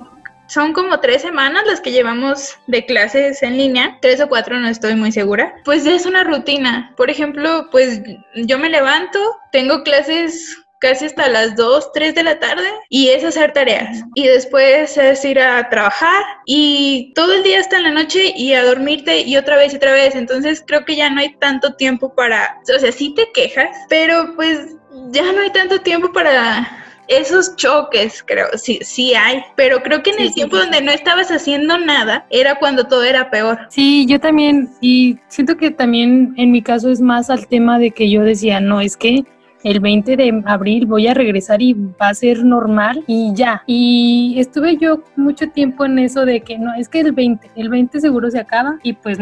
son 0.53 0.71
como 0.73 0.99
tres 0.99 1.23
semanas 1.23 1.63
las 1.65 1.81
que 1.81 1.91
llevamos 1.91 2.59
de 2.67 2.85
clases 2.85 3.41
en 3.41 3.57
línea, 3.57 3.97
tres 4.01 4.21
o 4.21 4.29
cuatro, 4.29 4.59
no 4.59 4.67
estoy 4.67 4.93
muy 4.93 5.11
segura, 5.11 5.55
pues 5.65 5.85
es 5.87 6.05
una 6.05 6.23
rutina. 6.23 6.93
Por 6.95 7.09
ejemplo, 7.09 7.69
pues 7.71 8.01
yo 8.35 8.59
me 8.59 8.69
levanto, 8.69 9.19
tengo 9.51 9.81
clases 9.81 10.57
casi 10.79 11.05
hasta 11.05 11.29
las 11.29 11.55
2, 11.55 11.93
3 11.93 12.13
de 12.13 12.23
la 12.23 12.39
tarde 12.39 12.67
y 12.89 13.07
es 13.07 13.23
hacer 13.23 13.53
tareas. 13.53 14.03
Y 14.15 14.27
después 14.27 14.95
es 14.97 15.25
ir 15.25 15.39
a 15.39 15.69
trabajar 15.69 16.23
y 16.45 17.13
todo 17.15 17.33
el 17.33 17.41
día 17.41 17.61
hasta 17.61 17.79
la 17.79 17.89
noche 17.89 18.33
y 18.35 18.53
a 18.53 18.65
dormirte 18.65 19.21
y 19.21 19.37
otra 19.37 19.55
vez 19.55 19.73
y 19.73 19.77
otra 19.77 19.93
vez. 19.93 20.13
Entonces 20.13 20.61
creo 20.67 20.83
que 20.85 20.97
ya 20.97 21.09
no 21.09 21.21
hay 21.21 21.33
tanto 21.37 21.73
tiempo 21.75 22.13
para, 22.13 22.59
o 22.63 22.79
sea, 22.79 22.91
sí 22.91 23.13
te 23.15 23.31
quejas, 23.33 23.75
pero 23.89 24.35
pues 24.35 24.75
ya 25.11 25.31
no 25.31 25.41
hay 25.41 25.51
tanto 25.51 25.79
tiempo 25.79 26.11
para 26.11 26.82
esos 27.07 27.55
choques, 27.55 28.23
creo, 28.25 28.47
sí, 28.55 28.79
sí 28.81 29.13
hay, 29.13 29.41
pero 29.55 29.81
creo 29.81 30.01
que 30.03 30.11
en 30.11 30.21
el 30.21 30.33
tiempo 30.33 30.57
donde 30.57 30.81
no 30.81 30.91
estabas 30.91 31.29
haciendo 31.31 31.77
nada 31.77 32.25
era 32.29 32.55
cuando 32.55 32.85
todo 32.85 33.03
era 33.03 33.29
peor. 33.29 33.59
Sí, 33.69 34.05
yo 34.07 34.19
también, 34.19 34.69
y 34.81 35.17
siento 35.27 35.57
que 35.57 35.71
también 35.71 36.33
en 36.37 36.51
mi 36.51 36.61
caso 36.61 36.89
es 36.89 37.01
más 37.01 37.29
al 37.29 37.47
tema 37.47 37.79
de 37.79 37.91
que 37.91 38.09
yo 38.09 38.23
decía, 38.23 38.59
no, 38.59 38.81
es 38.81 38.97
que 38.97 39.25
el 39.63 39.79
20 39.79 40.17
de 40.17 40.43
abril 40.45 40.85
voy 40.85 41.07
a 41.07 41.13
regresar 41.13 41.61
y 41.61 41.73
va 41.73 42.09
a 42.09 42.13
ser 42.13 42.43
normal 42.43 43.03
y 43.07 43.33
ya. 43.33 43.63
Y 43.65 44.35
estuve 44.37 44.77
yo 44.77 45.03
mucho 45.15 45.49
tiempo 45.49 45.85
en 45.85 45.99
eso 45.99 46.25
de 46.25 46.41
que 46.41 46.57
no, 46.57 46.73
es 46.73 46.89
que 46.89 46.99
el 46.99 47.13
20, 47.13 47.51
el 47.55 47.69
20 47.69 47.99
seguro 47.99 48.29
se 48.29 48.39
acaba 48.39 48.79
y 48.83 48.93
pues 48.93 49.17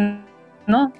no. 0.67 0.91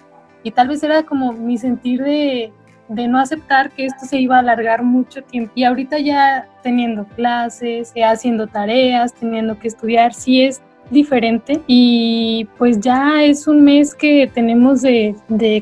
Y 0.44 0.52
tal 0.52 0.68
vez 0.68 0.84
era 0.84 1.04
como 1.04 1.34
mi 1.34 1.58
sentir 1.58 2.04
de, 2.04 2.52
de 2.92 3.08
no 3.08 3.20
aceptar 3.20 3.72
que 3.72 3.86
esto 3.86 4.06
se 4.06 4.20
iba 4.20 4.36
a 4.36 4.40
alargar 4.40 4.84
mucho 4.84 5.22
tiempo. 5.24 5.52
Y 5.56 5.64
ahorita 5.64 6.00
ya 6.00 6.48
teniendo 6.62 7.06
clases, 7.06 7.94
haciendo 8.06 8.48
tareas, 8.48 9.14
teniendo 9.14 9.58
que 9.58 9.68
estudiar, 9.68 10.14
sí 10.14 10.44
es 10.44 10.62
diferente 10.92 11.62
y 11.68 12.48
pues 12.58 12.80
ya 12.80 13.24
es 13.24 13.48
un 13.48 13.64
mes 13.64 13.96
que 13.96 14.30
tenemos 14.34 14.82
de, 14.82 15.16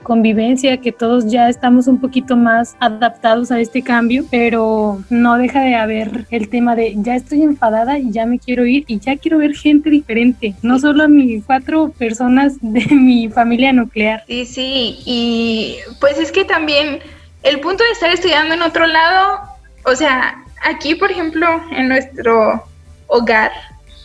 convivencia, 0.04 0.78
que 0.78 0.92
todos 0.92 1.30
ya 1.32 1.50
estamos 1.50 1.88
un 1.88 2.00
poquito 2.00 2.36
más 2.36 2.76
adaptados 2.80 3.52
a 3.52 3.60
este 3.60 3.82
cambio, 3.82 4.26
pero 4.32 5.02
no 5.10 5.38
deja 5.38 5.62
de 5.62 5.76
haber 5.76 6.26
el 6.32 6.50
tema 6.50 6.76
de 6.76 6.96
ya 6.98 7.16
estoy 7.16 7.44
enfadada 7.44 8.00
y 8.00 8.12
ya 8.12 8.26
me 8.26 8.40
quiero 8.40 8.66
ir 8.66 8.86
y 8.88 9.00
ya 9.00 9.18
quiero 9.18 9.38
ver 9.38 9.54
gente 9.54 9.90
diferente, 9.90 10.56
no 10.64 10.80
solo 10.80 11.04
a 11.04 11.08
mis 11.08 11.46
cuatro 11.46 11.92
personas 11.92 12.58
de 12.62 12.88
mi 12.96 13.30
familia 13.30 13.72
nuclear. 13.72 14.24
Sí, 14.28 14.46
sí, 14.46 15.00
y 15.06 15.76
pues 16.00 16.18
es 16.18 16.32
que 16.32 16.44
también 16.44 17.00
el 17.44 17.60
punto 17.60 17.84
de 17.84 17.92
estar 17.92 18.12
estudiando 18.12 18.56
en 18.56 18.62
otro 18.62 18.88
lado, 18.88 19.42
o 19.86 19.96
sea, 19.96 20.44
aquí 20.62 20.96
por 20.96 21.12
ejemplo 21.12 21.64
en 21.72 21.88
nuestro 21.88 22.64
hogar, 23.08 23.52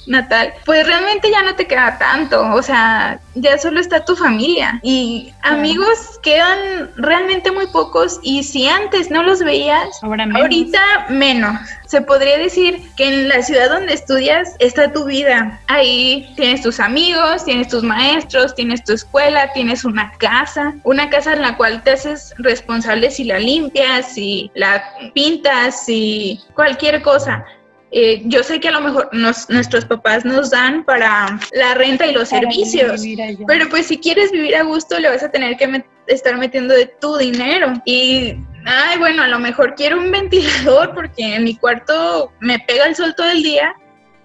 natal, 0.06 0.52
pues 0.64 0.86
realmente 0.86 1.30
ya 1.30 1.42
no 1.42 1.54
te 1.54 1.66
queda 1.66 1.98
tanto, 1.98 2.54
o 2.54 2.62
sea, 2.62 3.18
ya 3.34 3.58
solo 3.58 3.80
está 3.80 4.04
tu 4.04 4.14
familia 4.16 4.78
y 4.82 5.32
amigos 5.42 6.20
quedan 6.22 6.90
realmente 6.96 7.50
muy 7.50 7.66
pocos 7.68 8.20
y 8.22 8.42
si 8.42 8.66
antes 8.68 9.10
no 9.10 9.22
los 9.22 9.40
veías, 9.40 9.88
ahorita 10.02 11.06
menos. 11.08 11.58
Se 11.86 12.00
podría 12.00 12.38
decir 12.38 12.80
que 12.96 13.06
en 13.06 13.28
la 13.28 13.42
ciudad 13.42 13.70
donde 13.70 13.92
estudias 13.92 14.56
está 14.58 14.92
tu 14.92 15.04
vida. 15.04 15.60
Ahí 15.68 16.32
tienes 16.36 16.62
tus 16.62 16.80
amigos, 16.80 17.44
tienes 17.44 17.68
tus 17.68 17.82
maestros, 17.82 18.54
tienes 18.54 18.82
tu 18.84 18.94
escuela, 18.94 19.52
tienes 19.52 19.84
una 19.84 20.12
casa, 20.18 20.74
una 20.82 21.08
casa 21.10 21.34
en 21.34 21.42
la 21.42 21.56
cual 21.56 21.82
te 21.84 21.92
haces 21.92 22.34
responsable 22.38 23.10
si 23.10 23.24
la 23.24 23.38
limpias, 23.38 24.14
si 24.14 24.50
la 24.54 24.82
pintas, 25.14 25.84
si 25.84 26.40
cualquier 26.54 27.02
cosa. 27.02 27.44
Eh, 27.90 28.22
yo 28.24 28.42
sé 28.42 28.58
que 28.58 28.68
a 28.68 28.72
lo 28.72 28.80
mejor 28.80 29.08
nuestros 29.12 29.84
papás 29.84 30.24
nos 30.24 30.50
dan 30.50 30.84
para 30.84 31.38
la 31.52 31.74
renta 31.74 32.06
y 32.06 32.12
los 32.12 32.28
servicios, 32.28 33.02
pero 33.46 33.68
pues 33.68 33.86
si 33.86 33.98
quieres 33.98 34.32
vivir 34.32 34.56
a 34.56 34.64
gusto 34.64 34.98
le 34.98 35.08
vas 35.08 35.22
a 35.22 35.30
tener 35.30 35.56
que 35.56 35.84
estar 36.08 36.36
metiendo 36.36 36.74
de 36.74 36.86
tu 37.00 37.16
dinero. 37.16 37.72
Y 37.84 38.34
ay 38.66 38.98
bueno 38.98 39.22
a 39.22 39.28
lo 39.28 39.38
mejor 39.38 39.74
quiero 39.76 39.98
un 39.98 40.10
ventilador 40.10 40.92
porque 40.94 41.36
en 41.36 41.44
mi 41.44 41.56
cuarto 41.56 42.32
me 42.40 42.58
pega 42.58 42.86
el 42.86 42.96
sol 42.96 43.14
todo 43.16 43.30
el 43.30 43.42
día 43.42 43.74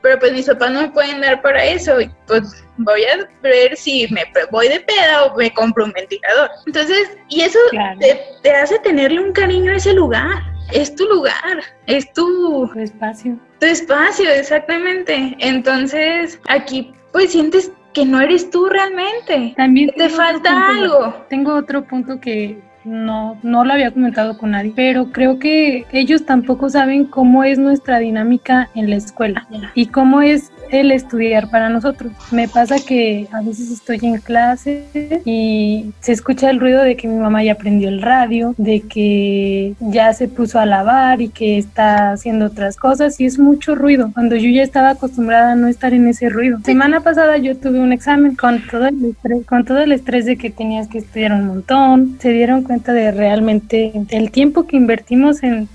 pero 0.01 0.19
pues 0.19 0.33
mis 0.33 0.45
papás 0.45 0.71
no 0.71 0.81
me 0.81 0.89
pueden 0.89 1.21
dar 1.21 1.41
para 1.41 1.63
eso. 1.63 1.99
Y 1.99 2.09
pues 2.27 2.63
voy 2.77 3.03
a 3.03 3.27
ver 3.41 3.75
si 3.75 4.07
me 4.09 4.23
voy 4.51 4.67
de 4.69 4.79
peda 4.79 5.25
o 5.25 5.37
me 5.37 5.51
compro 5.53 5.85
un 5.85 5.91
ventilador. 5.91 6.49
Entonces 6.65 7.17
y 7.29 7.41
eso 7.41 7.59
te, 7.99 8.21
te 8.41 8.51
hace 8.51 8.79
tenerle 8.79 9.19
un 9.19 9.33
cariño 9.33 9.71
a 9.71 9.75
ese 9.75 9.93
lugar 9.93 10.41
es 10.73 10.95
tu 10.95 11.05
lugar, 11.05 11.63
es 11.87 12.11
tu, 12.13 12.71
espacio. 12.75 13.37
Tu 13.59 13.65
espacio, 13.65 14.29
exactamente. 14.29 15.35
Entonces, 15.39 16.39
aquí 16.47 16.91
pues 17.11 17.31
sientes 17.31 17.71
que 17.93 18.05
no 18.05 18.21
eres 18.21 18.49
tú 18.49 18.67
realmente. 18.67 19.53
También 19.57 19.91
te 19.97 20.09
falta 20.09 20.69
algo. 20.69 21.25
Tengo 21.29 21.55
otro 21.55 21.83
punto 21.85 22.19
que 22.19 22.61
no, 22.83 23.37
no 23.43 23.65
lo 23.65 23.73
había 23.73 23.91
comentado 23.91 24.37
con 24.37 24.51
nadie, 24.51 24.73
pero 24.75 25.11
creo 25.11 25.39
que 25.39 25.85
ellos 25.91 26.25
tampoco 26.25 26.69
saben 26.69 27.05
cómo 27.05 27.43
es 27.43 27.57
nuestra 27.57 27.99
dinámica 27.99 28.69
en 28.75 28.89
la 28.89 28.95
escuela 28.95 29.47
y 29.73 29.87
cómo 29.87 30.21
es 30.21 30.51
el 30.71 30.91
estudiar 30.91 31.49
para 31.49 31.69
nosotros. 31.69 32.11
Me 32.31 32.47
pasa 32.47 32.75
que 32.85 33.27
a 33.31 33.41
veces 33.41 33.71
estoy 33.71 33.99
en 34.01 34.17
clase 34.17 35.21
y 35.25 35.91
se 35.99 36.11
escucha 36.11 36.49
el 36.49 36.59
ruido 36.59 36.83
de 36.83 36.95
que 36.95 37.07
mi 37.07 37.17
mamá 37.17 37.43
ya 37.43 37.55
prendió 37.55 37.89
el 37.89 38.01
radio, 38.01 38.53
de 38.57 38.81
que 38.81 39.73
ya 39.79 40.13
se 40.13 40.27
puso 40.27 40.59
a 40.59 40.65
lavar 40.65 41.21
y 41.21 41.29
que 41.29 41.57
está 41.57 42.11
haciendo 42.11 42.45
otras 42.45 42.75
cosas 42.77 43.19
y 43.19 43.25
es 43.25 43.39
mucho 43.39 43.75
ruido, 43.75 44.11
cuando 44.13 44.35
yo 44.35 44.49
ya 44.49 44.63
estaba 44.63 44.91
acostumbrada 44.91 45.53
a 45.53 45.55
no 45.55 45.67
estar 45.67 45.93
en 45.93 46.07
ese 46.07 46.29
ruido. 46.29 46.59
Semana 46.63 47.01
pasada 47.01 47.37
yo 47.37 47.57
tuve 47.57 47.79
un 47.79 47.93
examen 47.93 48.35
con 48.35 48.61
todo 48.67 48.87
el 48.87 49.03
estrés, 49.05 49.45
con 49.45 49.65
todo 49.65 49.79
el 49.79 49.91
estrés 49.91 50.25
de 50.25 50.37
que 50.37 50.49
tenías 50.49 50.87
que 50.87 50.99
estudiar 50.99 51.33
un 51.33 51.47
montón, 51.47 52.17
se 52.19 52.31
dieron 52.31 52.63
cuenta 52.63 52.93
de 52.93 53.11
realmente 53.11 53.91
el 54.09 54.31
tiempo 54.31 54.65
que 54.65 54.77
invertimos 54.77 55.43
en, 55.43 55.67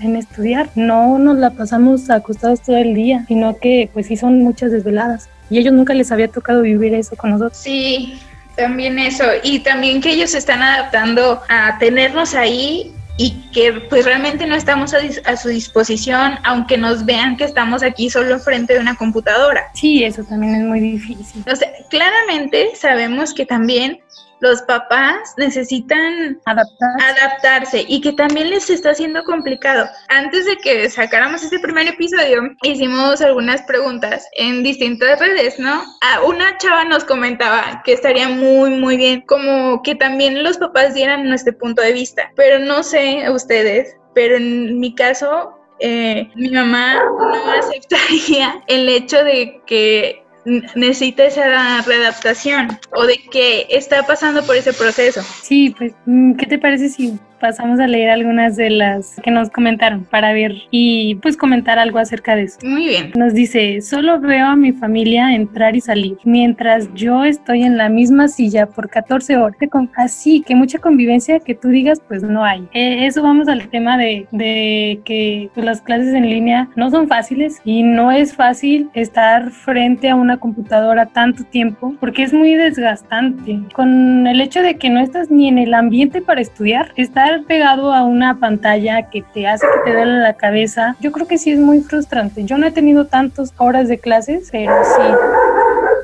en 0.00 0.16
estudiar. 0.16 0.68
No 0.74 1.18
nos 1.18 1.38
la 1.38 1.50
pasamos 1.50 2.10
acostados 2.10 2.62
todo 2.62 2.76
el 2.76 2.94
día, 2.94 3.24
sino 3.28 3.56
que 3.56 3.88
pues 3.92 4.06
sí 4.06 4.16
son 4.16 4.41
muchas 4.42 4.72
desveladas 4.72 5.28
y 5.50 5.58
ellos 5.58 5.72
nunca 5.72 5.94
les 5.94 6.10
había 6.12 6.28
tocado 6.28 6.62
vivir 6.62 6.94
eso 6.94 7.16
con 7.16 7.30
nosotros. 7.30 7.58
Sí, 7.58 8.18
también 8.56 8.98
eso 8.98 9.24
y 9.42 9.60
también 9.60 10.00
que 10.00 10.10
ellos 10.10 10.30
se 10.30 10.38
están 10.38 10.62
adaptando 10.62 11.42
a 11.48 11.78
tenernos 11.78 12.34
ahí 12.34 12.92
y 13.18 13.32
que 13.52 13.72
pues 13.90 14.04
realmente 14.04 14.46
no 14.46 14.54
estamos 14.54 14.94
a, 14.94 14.98
a, 15.24 15.36
su 15.36 15.48
disposición, 15.48 16.34
aunque 16.44 16.78
nos 16.78 17.04
vean 17.04 17.36
que 17.36 17.44
estamos 17.44 17.82
aquí 17.82 18.08
solo 18.08 18.38
frente 18.38 18.74
de 18.74 18.80
una 18.80 18.96
computadora. 18.96 19.64
Sí, 19.74 20.02
eso 20.02 20.24
también 20.24 20.54
es 20.54 20.64
muy 20.64 20.80
difícil. 20.80 21.44
O 21.50 21.54
sea, 21.54 21.68
claramente 21.90 22.70
sabemos 22.74 23.34
que 23.34 23.44
también 23.44 24.00
los 24.42 24.60
papás 24.62 25.34
necesitan 25.36 26.40
adaptarse. 26.46 27.84
y 27.88 28.00
que 28.00 28.12
también 28.12 28.50
les 28.50 28.68
está 28.68 28.90
haciendo 28.90 29.22
complicado. 29.24 29.88
Antes 30.08 30.46
de 30.46 30.56
que 30.56 30.90
sacáramos 30.90 31.44
este 31.44 31.60
primer 31.60 31.86
episodio, 31.86 32.42
hicimos 32.62 33.22
algunas 33.22 33.62
preguntas 33.62 34.26
en 34.32 34.64
distintas 34.64 35.20
redes, 35.20 35.58
¿no? 35.58 35.82
una 36.26 36.58
chava 36.58 36.84
nos 36.84 37.04
comentaba 37.04 37.82
que 37.84 37.92
estaría 37.92 38.28
muy, 38.28 38.70
muy 38.70 38.96
bien 38.96 39.22
como 39.22 39.80
que 39.82 39.94
también 39.94 40.42
los 40.42 40.58
papás 40.58 40.94
dieran 40.94 41.28
nuestro 41.28 41.56
punto 41.56 41.80
de 41.80 41.92
vista, 41.92 42.30
pero 42.34 42.58
no 42.58 42.82
sé 42.82 43.30
ustedes, 43.30 43.96
pero 44.12 44.36
en 44.36 44.80
mi 44.80 44.94
caso 44.94 45.56
eh, 45.78 46.28
mi 46.34 46.50
mamá 46.50 46.94
no 46.94 47.52
aceptaría 47.52 48.62
el 48.66 48.88
hecho 48.88 49.22
de 49.22 49.60
que 49.66 50.21
necesita 50.44 51.24
esa 51.24 51.82
readaptación 51.82 52.78
o 52.94 53.06
de 53.06 53.18
que 53.30 53.66
está 53.70 54.04
pasando 54.06 54.44
por 54.44 54.56
ese 54.56 54.72
proceso. 54.72 55.22
Sí, 55.42 55.74
pues, 55.76 55.92
mm, 56.06 56.34
¿qué 56.34 56.46
te 56.46 56.58
parece 56.58 56.88
si 56.88 57.18
pasamos 57.42 57.80
a 57.80 57.88
leer 57.88 58.08
algunas 58.08 58.54
de 58.56 58.70
las 58.70 59.16
que 59.22 59.32
nos 59.32 59.50
comentaron 59.50 60.04
para 60.04 60.32
ver 60.32 60.54
y 60.70 61.16
pues 61.16 61.36
comentar 61.36 61.78
algo 61.80 61.98
acerca 61.98 62.36
de 62.36 62.44
eso. 62.44 62.58
Muy 62.64 62.86
bien. 62.86 63.10
Nos 63.16 63.34
dice, 63.34 63.80
solo 63.82 64.20
veo 64.20 64.46
a 64.46 64.56
mi 64.56 64.72
familia 64.72 65.34
entrar 65.34 65.74
y 65.74 65.80
salir, 65.80 66.16
mientras 66.24 66.88
yo 66.94 67.24
estoy 67.24 67.64
en 67.64 67.76
la 67.76 67.88
misma 67.88 68.28
silla 68.28 68.66
por 68.66 68.88
14 68.88 69.36
horas. 69.36 69.56
Así 69.96 70.42
que 70.42 70.54
mucha 70.54 70.78
convivencia 70.78 71.40
que 71.40 71.54
tú 71.54 71.68
digas, 71.68 72.00
pues 72.06 72.22
no 72.22 72.44
hay. 72.44 72.68
Eh, 72.72 73.06
eso 73.06 73.22
vamos 73.22 73.48
al 73.48 73.68
tema 73.68 73.98
de, 73.98 74.26
de 74.30 75.00
que 75.04 75.50
pues, 75.52 75.66
las 75.66 75.80
clases 75.80 76.14
en 76.14 76.30
línea 76.30 76.68
no 76.76 76.90
son 76.90 77.08
fáciles 77.08 77.60
y 77.64 77.82
no 77.82 78.12
es 78.12 78.34
fácil 78.34 78.88
estar 78.94 79.50
frente 79.50 80.10
a 80.10 80.14
una 80.14 80.36
computadora 80.36 81.06
tanto 81.06 81.42
tiempo 81.44 81.94
porque 81.98 82.22
es 82.22 82.32
muy 82.32 82.54
desgastante. 82.54 83.58
Con 83.74 84.26
el 84.28 84.40
hecho 84.40 84.62
de 84.62 84.76
que 84.76 84.90
no 84.90 85.00
estás 85.00 85.30
ni 85.30 85.48
en 85.48 85.58
el 85.58 85.74
ambiente 85.74 86.20
para 86.20 86.40
estudiar, 86.40 86.92
estar 86.96 87.31
pegado 87.40 87.92
a 87.92 88.02
una 88.04 88.38
pantalla 88.38 89.10
que 89.10 89.22
te 89.34 89.46
hace 89.46 89.66
que 89.66 89.90
te 89.90 89.96
duele 89.96 90.20
la 90.20 90.34
cabeza, 90.34 90.96
yo 91.00 91.12
creo 91.12 91.26
que 91.26 91.38
sí 91.38 91.52
es 91.52 91.58
muy 91.58 91.80
frustrante. 91.80 92.44
Yo 92.44 92.58
no 92.58 92.66
he 92.66 92.70
tenido 92.70 93.06
tantas 93.06 93.52
horas 93.58 93.88
de 93.88 93.98
clases, 93.98 94.48
pero 94.52 94.72
sí. 94.84 95.02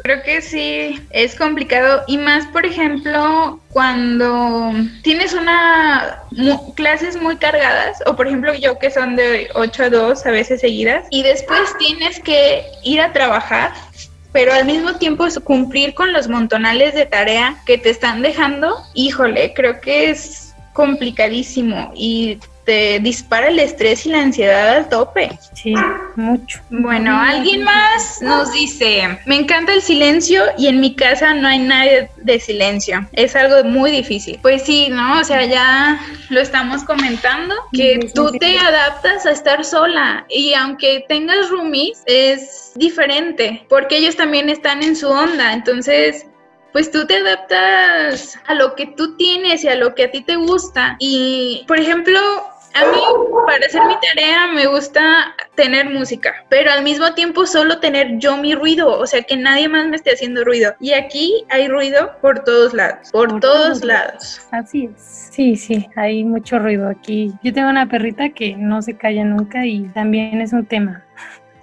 Creo 0.05 0.23
que 0.23 0.41
sí, 0.41 1.01
es 1.11 1.35
complicado 1.35 2.03
y 2.07 2.17
más, 2.17 2.47
por 2.47 2.65
ejemplo, 2.65 3.61
cuando 3.71 4.73
tienes 5.03 5.35
una 5.35 6.23
clases 6.75 7.21
muy 7.21 7.37
cargadas 7.37 7.99
o 8.07 8.17
por 8.17 8.27
ejemplo 8.27 8.55
yo 8.55 8.79
que 8.79 8.91
son 8.91 9.17
de 9.17 9.49
8 9.55 9.83
a 9.85 9.91
2 9.91 10.27
a 10.27 10.31
veces 10.31 10.61
seguidas 10.61 11.07
y 11.11 11.23
después 11.23 11.77
tienes 11.79 12.21
que 12.21 12.63
ir 12.85 13.01
a 13.01 13.13
trabajar 13.13 13.73
pero 14.33 14.53
al 14.53 14.65
mismo 14.67 14.95
tiempo 14.95 15.27
cumplir 15.45 15.95
con 15.95 16.13
los 16.13 16.29
montonales 16.29 16.95
de 16.95 17.07
tarea 17.07 17.57
que 17.67 17.79
te 17.79 17.91
están 17.91 18.23
dejando, 18.23 18.77
híjole, 18.95 19.53
creo 19.55 19.81
que 19.81 20.11
es 20.11 20.48
complicadísimo 20.79 21.91
y 21.97 22.39
te 22.65 23.01
dispara 23.01 23.49
el 23.49 23.59
estrés 23.59 24.07
y 24.07 24.11
la 24.11 24.21
ansiedad 24.21 24.77
al 24.77 24.89
tope. 24.89 25.29
Sí, 25.55 25.75
mucho. 26.15 26.61
Bueno, 26.71 27.21
alguien 27.21 27.65
más 27.65 28.23
nos 28.23 28.53
dice, 28.53 29.19
me 29.27 29.35
encanta 29.35 29.75
el 29.75 29.83
silencio 29.83 30.45
y 30.57 30.69
en 30.69 30.79
mi 30.79 30.95
casa 30.95 31.35
no 31.35 31.49
hay 31.49 31.59
nadie 31.59 32.11
de 32.19 32.39
silencio. 32.39 33.09
Es 33.13 33.35
algo 33.35 33.69
muy 33.69 33.91
difícil. 33.91 34.39
Pues 34.41 34.63
sí, 34.63 34.87
¿no? 34.89 35.19
O 35.19 35.25
sea, 35.25 35.45
ya 35.47 36.01
lo 36.29 36.41
estamos 36.41 36.85
comentando, 36.85 37.57
que 37.73 38.09
tú 38.15 38.31
te 38.39 38.57
adaptas 38.57 39.27
a 39.27 39.33
estar 39.33 39.65
sola 39.65 40.27
y 40.29 40.55
aunque 40.55 41.05
tengas 41.09 41.49
roomies, 41.49 42.03
es 42.07 42.71
diferente 42.77 43.67
porque 43.69 43.97
ellos 43.97 44.15
también 44.15 44.49
están 44.49 44.85
en 44.85 44.95
su 44.95 45.09
onda. 45.09 45.55
Entonces, 45.55 46.27
pues 46.73 46.91
tú 46.91 47.07
te 47.07 47.17
adaptas 47.17 48.39
a 48.47 48.55
lo 48.55 48.75
que 48.75 48.87
tú 48.87 49.17
tienes 49.17 49.65
y 49.65 49.69
a 49.69 49.75
lo 49.75 49.95
que 49.95 50.05
a 50.05 50.11
ti 50.11 50.23
te 50.23 50.37
gusta. 50.37 50.97
Y, 50.99 51.65
por 51.67 51.79
ejemplo, 51.79 52.19
a 52.75 52.85
mí, 52.85 53.01
para 53.47 53.67
hacer 53.67 53.85
mi 53.87 53.95
tarea, 54.01 54.47
me 54.49 54.67
gusta 54.67 55.35
tener 55.55 55.91
música, 55.91 56.45
pero 56.49 56.71
al 56.71 56.85
mismo 56.85 57.15
tiempo 57.15 57.47
solo 57.47 57.79
tener 57.81 58.19
yo 58.19 58.37
mi 58.37 58.55
ruido, 58.55 58.99
o 58.99 59.07
sea, 59.07 59.23
que 59.23 59.37
nadie 59.37 59.69
más 59.69 59.89
me 59.89 59.97
esté 59.97 60.13
haciendo 60.13 60.45
ruido. 60.45 60.75
Y 60.79 60.93
aquí 60.93 61.45
hay 61.51 61.69
ruido 61.69 62.13
por 62.21 62.45
todos 62.45 62.75
lados, 62.75 63.11
por, 63.11 63.41
todos, 63.41 63.85
lados. 63.85 64.41
Así 64.53 64.91
es. 64.95 65.29
Sí, 65.33 65.57
sí, 65.57 65.89
hay 65.97 66.25
mucho 66.25 66.59
ruido 66.59 66.89
aquí. 66.89 67.33
Yo 67.43 67.53
tengo 67.53 67.71
una 67.71 67.89
perrita 67.89 68.29
que 68.31 68.57
no 68.57 68.83
se 68.83 68.97
calla 68.97 69.25
nunca 69.25 69.67
y 69.67 69.89
también 69.89 70.41
es 70.41 70.53
un 70.53 70.67
tema. 70.67 71.05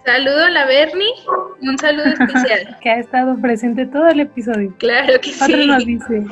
Saludo 0.05 0.45
a 0.45 0.49
la 0.51 0.65
Bernie, 0.65 1.13
un 1.61 1.77
saludo 1.77 2.05
especial. 2.05 2.77
que 2.81 2.89
ha 2.89 2.99
estado 2.99 3.37
presente 3.41 3.85
todo 3.87 4.07
el 4.07 4.19
episodio. 4.19 4.73
Claro 4.77 5.19
que 5.19 5.31
sí. 5.31 5.65
Nos 5.65 5.85
dice, 5.85 6.23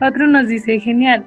otro 0.00 0.26
nos 0.26 0.48
dice, 0.48 0.80
genial, 0.80 1.24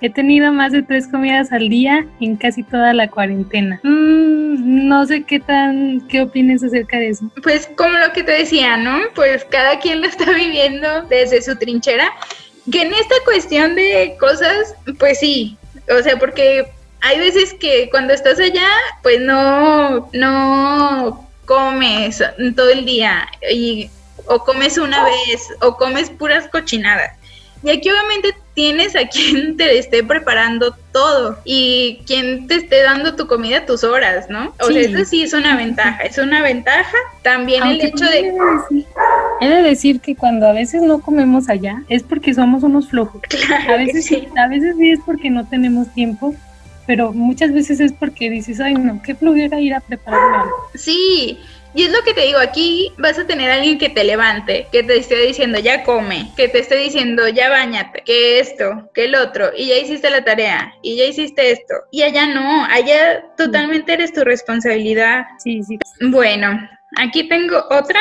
He 0.00 0.10
tenido 0.10 0.52
más 0.52 0.70
de 0.70 0.82
tres 0.82 1.08
comidas 1.08 1.50
al 1.50 1.68
día 1.68 2.06
en 2.20 2.36
casi 2.36 2.62
toda 2.62 2.92
la 2.92 3.08
cuarentena. 3.08 3.80
Mm, 3.82 4.86
no 4.86 5.04
sé 5.06 5.24
qué 5.24 5.40
tan, 5.40 6.06
qué 6.08 6.22
opinas 6.22 6.62
acerca 6.62 6.98
de 6.98 7.08
eso. 7.08 7.28
Pues 7.42 7.68
como 7.76 7.98
lo 7.98 8.12
que 8.12 8.22
te 8.22 8.32
decía, 8.32 8.76
¿no? 8.76 9.00
Pues 9.16 9.44
cada 9.44 9.80
quien 9.80 10.00
lo 10.00 10.06
está 10.06 10.30
viviendo 10.32 11.02
desde 11.08 11.42
su 11.42 11.56
trinchera. 11.56 12.12
Que 12.70 12.82
en 12.82 12.92
esta 12.92 13.14
cuestión 13.24 13.74
de 13.74 14.14
cosas, 14.20 14.74
pues 15.00 15.18
sí, 15.18 15.56
o 15.90 16.02
sea, 16.02 16.16
porque 16.16 16.68
hay 17.00 17.18
veces 17.18 17.54
que 17.54 17.88
cuando 17.90 18.12
estás 18.12 18.38
allá, 18.38 18.68
pues 19.02 19.20
no, 19.20 20.10
no 20.12 21.28
comes 21.44 22.22
todo 22.56 22.70
el 22.70 22.84
día 22.84 23.26
y 23.50 23.90
o 24.26 24.44
comes 24.44 24.76
una 24.78 25.04
vez 25.04 25.48
o 25.60 25.76
comes 25.76 26.10
puras 26.10 26.48
cochinadas. 26.48 27.12
Y 27.62 27.70
aquí 27.70 27.90
obviamente 27.90 28.34
tienes 28.54 28.94
a 28.94 29.06
quien 29.08 29.56
te 29.56 29.78
esté 29.78 30.04
preparando 30.04 30.76
todo 30.92 31.38
y 31.44 32.02
quien 32.06 32.46
te 32.46 32.56
esté 32.56 32.82
dando 32.82 33.16
tu 33.16 33.26
comida 33.26 33.58
a 33.58 33.66
tus 33.66 33.82
horas, 33.82 34.30
¿no? 34.30 34.54
O 34.60 34.66
sea, 34.66 34.80
eso 34.80 35.04
sí 35.04 35.24
es 35.24 35.32
una 35.32 35.56
ventaja, 35.56 36.02
es 36.02 36.18
una 36.18 36.42
ventaja. 36.42 36.96
También 37.22 37.64
el 37.64 37.80
hecho 37.80 38.04
de... 38.04 38.32
He 39.40 39.48
de 39.48 39.62
decir 39.62 40.00
que 40.00 40.14
cuando 40.14 40.46
a 40.46 40.52
veces 40.52 40.82
no 40.82 41.00
comemos 41.00 41.48
allá 41.48 41.82
es 41.88 42.02
porque 42.02 42.32
somos 42.34 42.62
unos 42.62 42.88
flojos. 42.88 43.22
Claro 43.28 43.74
a 43.74 43.76
veces 43.76 44.06
sí. 44.06 44.28
a 44.36 44.48
veces 44.48 44.76
sí 44.78 44.90
es 44.90 45.00
porque 45.04 45.30
no 45.30 45.46
tenemos 45.46 45.92
tiempo, 45.94 46.34
pero 46.88 47.12
muchas 47.12 47.52
veces 47.52 47.80
es 47.80 47.92
porque 47.92 48.30
dices, 48.30 48.60
ay 48.60 48.72
no, 48.72 49.02
qué 49.02 49.14
flojera 49.14 49.60
ir 49.60 49.74
a 49.74 49.80
prepararme 49.80 50.38
algo. 50.38 50.56
Sí, 50.74 51.38
y 51.74 51.82
es 51.82 51.92
lo 51.92 52.02
que 52.02 52.14
te 52.14 52.22
digo, 52.22 52.38
aquí 52.38 52.94
vas 52.96 53.18
a 53.18 53.26
tener 53.26 53.50
a 53.50 53.56
alguien 53.56 53.76
que 53.76 53.90
te 53.90 54.04
levante, 54.04 54.68
que 54.72 54.82
te 54.82 54.96
esté 54.96 55.16
diciendo 55.16 55.58
ya 55.58 55.84
come, 55.84 56.32
que 56.34 56.48
te 56.48 56.60
esté 56.60 56.76
diciendo 56.76 57.28
ya 57.28 57.50
bañate, 57.50 58.02
que 58.06 58.40
esto, 58.40 58.88
que 58.94 59.04
el 59.04 59.16
otro, 59.16 59.50
y 59.54 59.66
ya 59.66 59.76
hiciste 59.76 60.08
la 60.08 60.24
tarea, 60.24 60.72
y 60.80 60.96
ya 60.96 61.04
hiciste 61.04 61.50
esto. 61.50 61.74
Y 61.90 62.04
allá 62.04 62.26
no, 62.26 62.64
allá 62.64 63.22
totalmente 63.36 63.92
eres 63.92 64.14
tu 64.14 64.24
responsabilidad. 64.24 65.26
Sí, 65.44 65.62
sí. 65.62 65.78
Bueno, 66.00 66.58
aquí 66.96 67.28
tengo 67.28 67.66
otra 67.68 68.00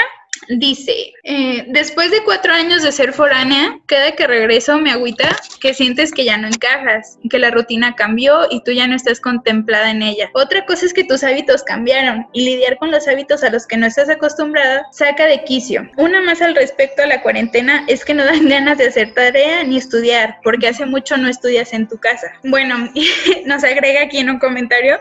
Dice, 0.50 1.14
eh, 1.24 1.66
después 1.70 2.12
de 2.12 2.24
cuatro 2.24 2.54
años 2.54 2.84
de 2.84 2.92
ser 2.92 3.14
foránea, 3.14 3.80
cada 3.86 4.12
que 4.12 4.28
regreso 4.28 4.78
me 4.80 4.92
agüita 4.92 5.36
que 5.60 5.74
sientes 5.74 6.12
que 6.12 6.26
ya 6.26 6.38
no 6.38 6.48
encajas, 6.48 7.18
que 7.30 7.40
la 7.40 7.52
rutina 7.52 7.96
cambió 7.96 8.48
y 8.50 8.64
tú 8.64 8.72
ya 8.72 8.88
no 8.88 8.96
estás 8.96 9.20
contemplada 9.20 9.92
en 9.92 10.02
ella. 10.02 10.30
Otra 10.34 10.66
cosa 10.66 10.86
es 10.86 10.94
que 10.94 11.04
tus 11.04 11.24
hábitos 11.24 11.64
cambiaron 11.64 12.28
y 12.34 12.46
lidiar 12.46 12.78
con 12.78 12.92
los 12.92 13.08
hábitos 13.08 13.44
a 13.44 13.50
los 13.50 13.68
que 13.68 13.78
no 13.78 13.88
estás 13.88 14.10
acostumbrada 14.10 14.86
saca 14.92 15.26
de 15.26 15.44
quicio. 15.44 15.90
Una 15.98 16.22
más 16.22 16.42
al 16.42 16.56
respecto 16.56 17.02
a 17.02 17.08
la 17.08 17.22
cuarentena 17.22 17.86
es 17.88 18.06
que 18.06 18.14
no 18.14 18.26
dan 18.26 18.48
ganas 18.50 18.78
de 18.78 18.88
hacer 18.88 19.14
tarea 19.14 19.64
ni 19.64 19.78
estudiar, 19.78 20.38
porque 20.44 20.68
hace 20.68 20.86
mucho 20.86 21.18
no 21.18 21.28
estudias 21.28 21.74
en 21.74 21.88
tu 21.88 21.98
casa. 21.98 22.32
Bueno, 22.44 22.90
nos 23.46 23.64
agrega 23.64 24.04
aquí 24.04 24.20
en 24.20 24.30
un 24.30 24.40
comentario, 24.40 25.00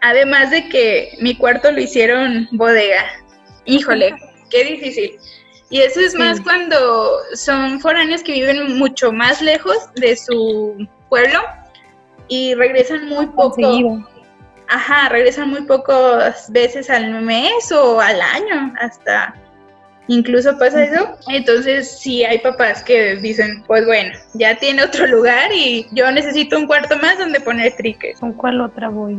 además 0.00 0.50
de 0.50 0.68
que 0.68 1.16
mi 1.20 1.36
cuarto 1.36 1.70
lo 1.70 1.80
hicieron 1.80 2.48
bodega. 2.52 3.04
Híjole, 3.66 4.14
qué 4.50 4.64
difícil. 4.64 5.18
Y 5.70 5.80
eso 5.80 6.00
es 6.00 6.14
más 6.14 6.40
cuando 6.40 7.18
son 7.34 7.80
foráneos 7.80 8.22
que 8.22 8.32
viven 8.32 8.76
mucho 8.76 9.12
más 9.12 9.40
lejos 9.40 9.76
de 9.94 10.16
su 10.16 10.88
pueblo 11.08 11.38
y 12.28 12.54
regresan 12.54 13.08
muy 13.08 13.26
poco. 13.26 14.04
Ajá, 14.68 15.08
regresan 15.08 15.50
muy 15.50 15.62
pocas 15.62 16.50
veces 16.50 16.90
al 16.90 17.22
mes 17.22 17.72
o 17.72 18.00
al 18.00 18.20
año, 18.20 18.72
hasta 18.80 19.34
incluso 20.08 20.58
pasa 20.58 20.84
eso. 20.84 21.16
Entonces, 21.28 21.98
sí 22.00 22.24
hay 22.24 22.38
papás 22.38 22.82
que 22.82 23.16
dicen, 23.16 23.62
pues 23.66 23.86
bueno, 23.86 24.12
ya 24.34 24.56
tiene 24.56 24.82
otro 24.82 25.06
lugar 25.06 25.50
y 25.54 25.86
yo 25.92 26.10
necesito 26.10 26.56
un 26.56 26.66
cuarto 26.66 26.96
más 26.98 27.18
donde 27.18 27.40
poner 27.40 27.76
triques. 27.76 28.18
¿Con 28.18 28.32
cuál 28.32 28.60
otra 28.60 28.88
voy? 28.88 29.18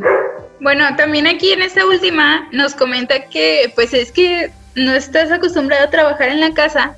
Bueno, 0.59 0.85
también 0.97 1.27
aquí 1.27 1.53
en 1.53 1.61
esta 1.61 1.85
última 1.85 2.47
nos 2.51 2.75
comenta 2.75 3.27
que 3.29 3.71
pues 3.75 3.93
es 3.93 4.11
que 4.11 4.51
no 4.75 4.93
estás 4.93 5.31
acostumbrado 5.31 5.85
a 5.85 5.89
trabajar 5.89 6.29
en 6.29 6.39
la 6.39 6.53
casa 6.53 6.95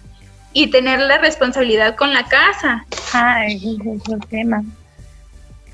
y 0.53 0.69
tener 0.69 0.99
la 0.99 1.17
responsabilidad 1.17 1.95
con 1.95 2.13
la 2.13 2.25
casa. 2.25 2.85
Ay, 3.13 3.55
ese 3.55 3.95
es 3.95 4.09
el 4.09 4.27
tema. 4.27 4.63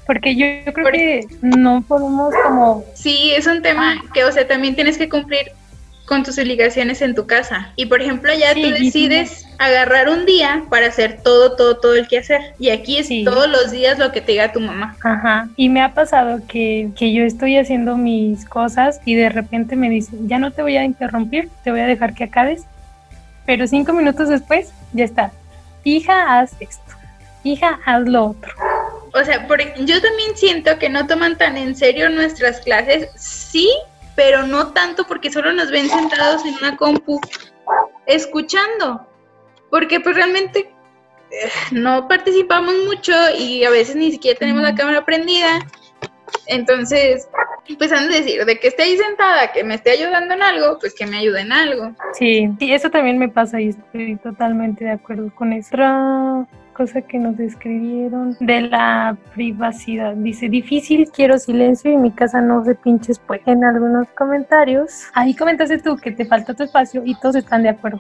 Porque 0.06 0.36
yo, 0.36 0.74
creo 0.74 0.92
que 0.92 1.28
no 1.42 1.84
podemos 1.88 2.34
como... 2.44 2.84
Sí, 2.96 3.32
es 3.36 3.46
un 3.46 3.62
tema 3.62 4.02
que, 4.14 4.24
o 4.24 4.32
sea, 4.32 4.48
también 4.48 4.76
tienes 4.76 4.98
que 4.98 5.08
cumplir 5.08 5.52
con 6.10 6.24
tus 6.24 6.40
obligaciones 6.40 7.04
en 7.04 7.14
tu 7.14 7.28
casa. 7.28 7.72
Y 7.76 7.86
por 7.86 8.02
ejemplo, 8.02 8.34
ya 8.34 8.56
tú 8.56 8.68
decides 8.72 9.46
agarrar 9.60 10.10
un 10.10 10.26
día 10.26 10.64
para 10.68 10.88
hacer 10.88 11.20
todo, 11.24 11.56
todo, 11.56 11.78
todo 11.78 11.94
el 11.94 12.08
que 12.08 12.18
hacer. 12.18 12.56
Y 12.58 12.72
aquí 12.72 12.98
es 12.98 13.10
todos 13.24 13.48
los 13.48 13.70
días 13.70 14.00
lo 14.00 14.12
que 14.12 14.20
te 14.20 14.32
diga 14.32 14.52
tu 14.52 14.60
mamá. 14.60 14.98
Ajá. 15.04 15.48
Y 15.56 15.70
me 15.70 15.84
ha 15.84 15.94
pasado 15.94 16.42
que, 16.48 16.90
que 16.98 17.14
yo 17.14 17.24
estoy 17.24 17.58
haciendo 17.58 17.96
mis 17.96 18.44
cosas 18.46 19.00
y 19.06 19.14
de 19.14 19.30
repente 19.30 19.76
me 19.76 19.88
dicen, 19.88 20.28
ya 20.28 20.40
no 20.40 20.50
te 20.50 20.64
voy 20.64 20.78
a 20.78 20.84
interrumpir, 20.84 21.48
te 21.64 21.70
voy 21.70 21.82
a 21.82 21.86
dejar 21.86 22.16
que 22.16 22.24
acabes. 22.24 22.64
Pero 23.46 23.68
cinco 23.68 23.94
minutos 23.94 24.30
después, 24.30 24.74
ya 24.94 25.06
está. 25.06 25.32
Hija, 25.84 26.40
haz 26.40 26.54
esto. 26.60 26.92
Hija, 27.44 27.80
haz 27.86 28.02
lo 28.08 28.26
otro. 28.26 28.52
O 29.14 29.24
sea, 29.24 29.48
por, 29.48 29.60
yo 29.62 30.02
también 30.02 30.36
siento 30.36 30.80
que 30.80 30.90
no 30.90 31.06
toman 31.06 31.38
tan 31.38 31.56
en 31.56 31.76
serio 31.76 32.10
nuestras 32.10 32.62
clases. 32.62 33.10
Sí, 33.16 33.70
pero 34.20 34.46
no 34.46 34.74
tanto 34.74 35.06
porque 35.06 35.32
solo 35.32 35.54
nos 35.54 35.72
ven 35.72 35.88
sentados 35.88 36.46
en 36.46 36.54
una 36.56 36.76
compu 36.76 37.22
escuchando. 38.06 39.08
Porque 39.70 40.02
pues 40.02 40.14
realmente 40.14 40.74
no 41.72 42.06
participamos 42.10 42.76
mucho 42.86 43.14
y 43.38 43.64
a 43.64 43.70
veces 43.70 43.96
ni 43.96 44.12
siquiera 44.12 44.38
tenemos 44.38 44.62
la 44.62 44.76
cámara 44.76 45.06
prendida. 45.06 45.66
Entonces, 46.48 47.30
pues 47.78 47.94
han 47.94 48.10
de 48.10 48.18
decir, 48.18 48.44
de 48.44 48.60
que 48.60 48.68
esté 48.68 48.84
ahí 48.84 48.98
sentada, 48.98 49.54
que 49.54 49.64
me 49.64 49.76
esté 49.76 49.92
ayudando 49.92 50.34
en 50.34 50.44
algo, 50.44 50.78
pues 50.80 50.94
que 50.94 51.06
me 51.06 51.20
ayude 51.20 51.40
en 51.40 51.54
algo. 51.54 51.94
Sí, 52.12 52.50
sí, 52.60 52.74
eso 52.74 52.90
también 52.90 53.20
me 53.20 53.30
pasa 53.30 53.62
y 53.62 53.70
estoy 53.70 54.18
totalmente 54.18 54.84
de 54.84 54.92
acuerdo 54.92 55.34
con 55.34 55.54
eso. 55.54 55.70
Otra 55.70 56.46
cosa 56.80 57.02
que 57.02 57.20
nos 57.20 57.38
escribieron 57.42 58.38
de 58.40 58.62
la 58.62 59.18
privacidad. 59.36 60.14
Dice, 60.16 60.48
difícil, 60.48 61.10
quiero 61.14 61.38
silencio 61.38 61.92
y 61.92 61.98
mi 61.98 62.10
casa 62.10 62.40
no 62.40 62.64
se 62.64 62.74
pinches 62.74 63.20
pues 63.20 63.42
en 63.48 63.66
algunos 63.66 64.08
comentarios. 64.12 65.04
Ahí 65.14 65.36
comentaste 65.36 65.80
tú 65.80 65.98
que 65.98 66.12
te 66.12 66.24
falta 66.24 66.54
tu 66.54 66.64
espacio 66.64 67.02
y 67.04 67.20
todos 67.20 67.36
están 67.36 67.64
de 67.64 67.70
acuerdo. 67.70 68.00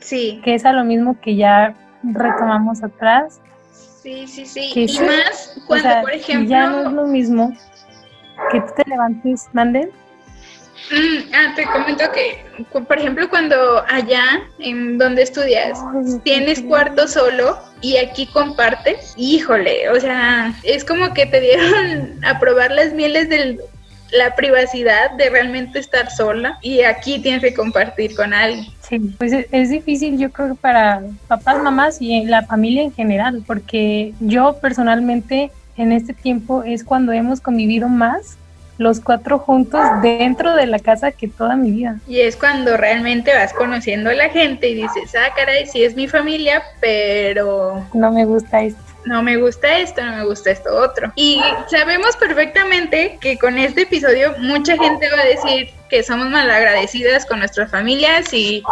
Sí. 0.00 0.38
Que 0.44 0.54
es 0.54 0.66
a 0.66 0.74
lo 0.74 0.84
mismo 0.84 1.18
que 1.18 1.34
ya 1.34 1.74
retomamos 2.02 2.84
atrás. 2.84 3.40
Sí, 3.72 4.26
sí, 4.26 4.44
sí. 4.44 4.70
y 4.74 5.00
más 5.00 5.62
cuando, 5.66 5.88
por 6.02 6.12
ejemplo... 6.12 6.50
Ya 6.50 6.66
no 6.68 6.80
es 6.80 6.92
lo 6.92 7.06
mismo 7.06 7.54
que 8.52 8.60
tú 8.60 8.66
te 8.76 8.82
levantes, 8.86 9.48
manden. 9.54 9.88
Mm, 10.90 11.32
ah, 11.32 11.52
te 11.56 11.64
comento 11.64 12.04
que, 12.12 12.44
por 12.70 12.98
ejemplo, 12.98 13.28
cuando 13.30 13.82
allá 13.88 14.42
en 14.58 14.98
donde 14.98 15.22
estudias 15.22 15.78
tienes 16.24 16.60
cuarto 16.60 17.08
solo 17.08 17.58
y 17.80 17.96
aquí 17.96 18.26
compartes, 18.26 19.14
híjole, 19.16 19.88
o 19.90 19.98
sea, 19.98 20.54
es 20.62 20.84
como 20.84 21.14
que 21.14 21.26
te 21.26 21.40
dieron 21.40 22.24
a 22.24 22.38
probar 22.38 22.70
las 22.70 22.92
mieles 22.92 23.28
de 23.28 23.58
la 24.12 24.36
privacidad 24.36 25.10
de 25.12 25.30
realmente 25.30 25.78
estar 25.78 26.10
sola 26.10 26.58
y 26.62 26.82
aquí 26.82 27.18
tienes 27.20 27.42
que 27.42 27.54
compartir 27.54 28.14
con 28.14 28.32
alguien. 28.32 28.66
Sí, 28.80 28.98
pues 29.18 29.32
es 29.50 29.70
difícil 29.70 30.18
yo 30.18 30.30
creo 30.30 30.54
para 30.54 31.02
papás, 31.26 31.62
mamás 31.62 32.00
y 32.00 32.24
la 32.26 32.42
familia 32.42 32.82
en 32.82 32.92
general, 32.92 33.42
porque 33.46 34.12
yo 34.20 34.58
personalmente 34.60 35.50
en 35.76 35.92
este 35.92 36.12
tiempo 36.12 36.62
es 36.62 36.84
cuando 36.84 37.12
hemos 37.12 37.40
convivido 37.40 37.88
más 37.88 38.36
los 38.78 39.00
cuatro 39.00 39.38
juntos 39.38 39.80
dentro 40.02 40.54
de 40.54 40.66
la 40.66 40.78
casa 40.78 41.12
que 41.12 41.28
toda 41.28 41.56
mi 41.56 41.70
vida. 41.70 41.98
Y 42.08 42.20
es 42.20 42.36
cuando 42.36 42.76
realmente 42.76 43.34
vas 43.34 43.52
conociendo 43.52 44.10
a 44.10 44.14
la 44.14 44.28
gente 44.30 44.68
y 44.68 44.74
dices, 44.74 45.14
ah, 45.16 45.32
caray, 45.36 45.66
sí 45.66 45.84
es 45.84 45.94
mi 45.94 46.08
familia, 46.08 46.62
pero... 46.80 47.86
No 47.94 48.10
me 48.10 48.24
gusta 48.24 48.62
esto. 48.62 48.80
No 49.04 49.22
me 49.22 49.36
gusta 49.36 49.78
esto, 49.78 50.02
no 50.02 50.16
me 50.16 50.24
gusta 50.24 50.50
esto 50.50 50.74
otro. 50.74 51.12
Y 51.14 51.42
sabemos 51.70 52.16
perfectamente 52.16 53.18
que 53.20 53.38
con 53.38 53.58
este 53.58 53.82
episodio 53.82 54.34
mucha 54.38 54.76
gente 54.78 55.08
va 55.10 55.20
a 55.20 55.26
decir 55.26 55.68
que 55.90 56.02
somos 56.02 56.30
malagradecidas 56.30 57.26
con 57.26 57.40
nuestras 57.40 57.70
familias 57.70 58.32
y 58.32 58.62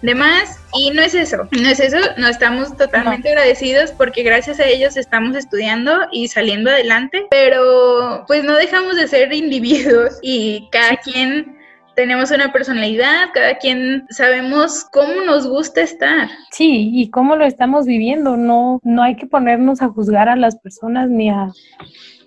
demás. 0.00 0.58
Y 0.76 0.90
no 0.90 1.02
es 1.02 1.14
eso, 1.14 1.48
no 1.52 1.68
es 1.68 1.78
eso, 1.78 1.98
no 2.18 2.26
estamos 2.28 2.76
totalmente 2.76 3.28
agradecidos 3.28 3.92
porque 3.92 4.22
gracias 4.22 4.58
a 4.58 4.66
ellos 4.66 4.96
estamos 4.96 5.36
estudiando 5.36 5.92
y 6.10 6.28
saliendo 6.28 6.70
adelante, 6.70 7.26
pero 7.30 8.24
pues 8.26 8.42
no 8.42 8.54
dejamos 8.56 8.96
de 8.96 9.06
ser 9.06 9.32
individuos 9.32 10.18
y 10.22 10.68
cada 10.72 10.96
quien 10.96 11.56
tenemos 11.94 12.32
una 12.32 12.52
personalidad, 12.52 13.28
cada 13.32 13.56
quien 13.58 14.04
sabemos 14.10 14.84
cómo 14.92 15.20
nos 15.24 15.46
gusta 15.46 15.82
estar. 15.82 16.28
Sí, 16.50 16.90
y 16.92 17.08
cómo 17.10 17.36
lo 17.36 17.44
estamos 17.44 17.86
viviendo, 17.86 18.36
no, 18.36 18.80
no 18.82 19.02
hay 19.02 19.16
que 19.16 19.26
ponernos 19.26 19.80
a 19.80 19.88
juzgar 19.88 20.28
a 20.28 20.36
las 20.36 20.56
personas 20.56 21.08
ni 21.08 21.30
a, 21.30 21.52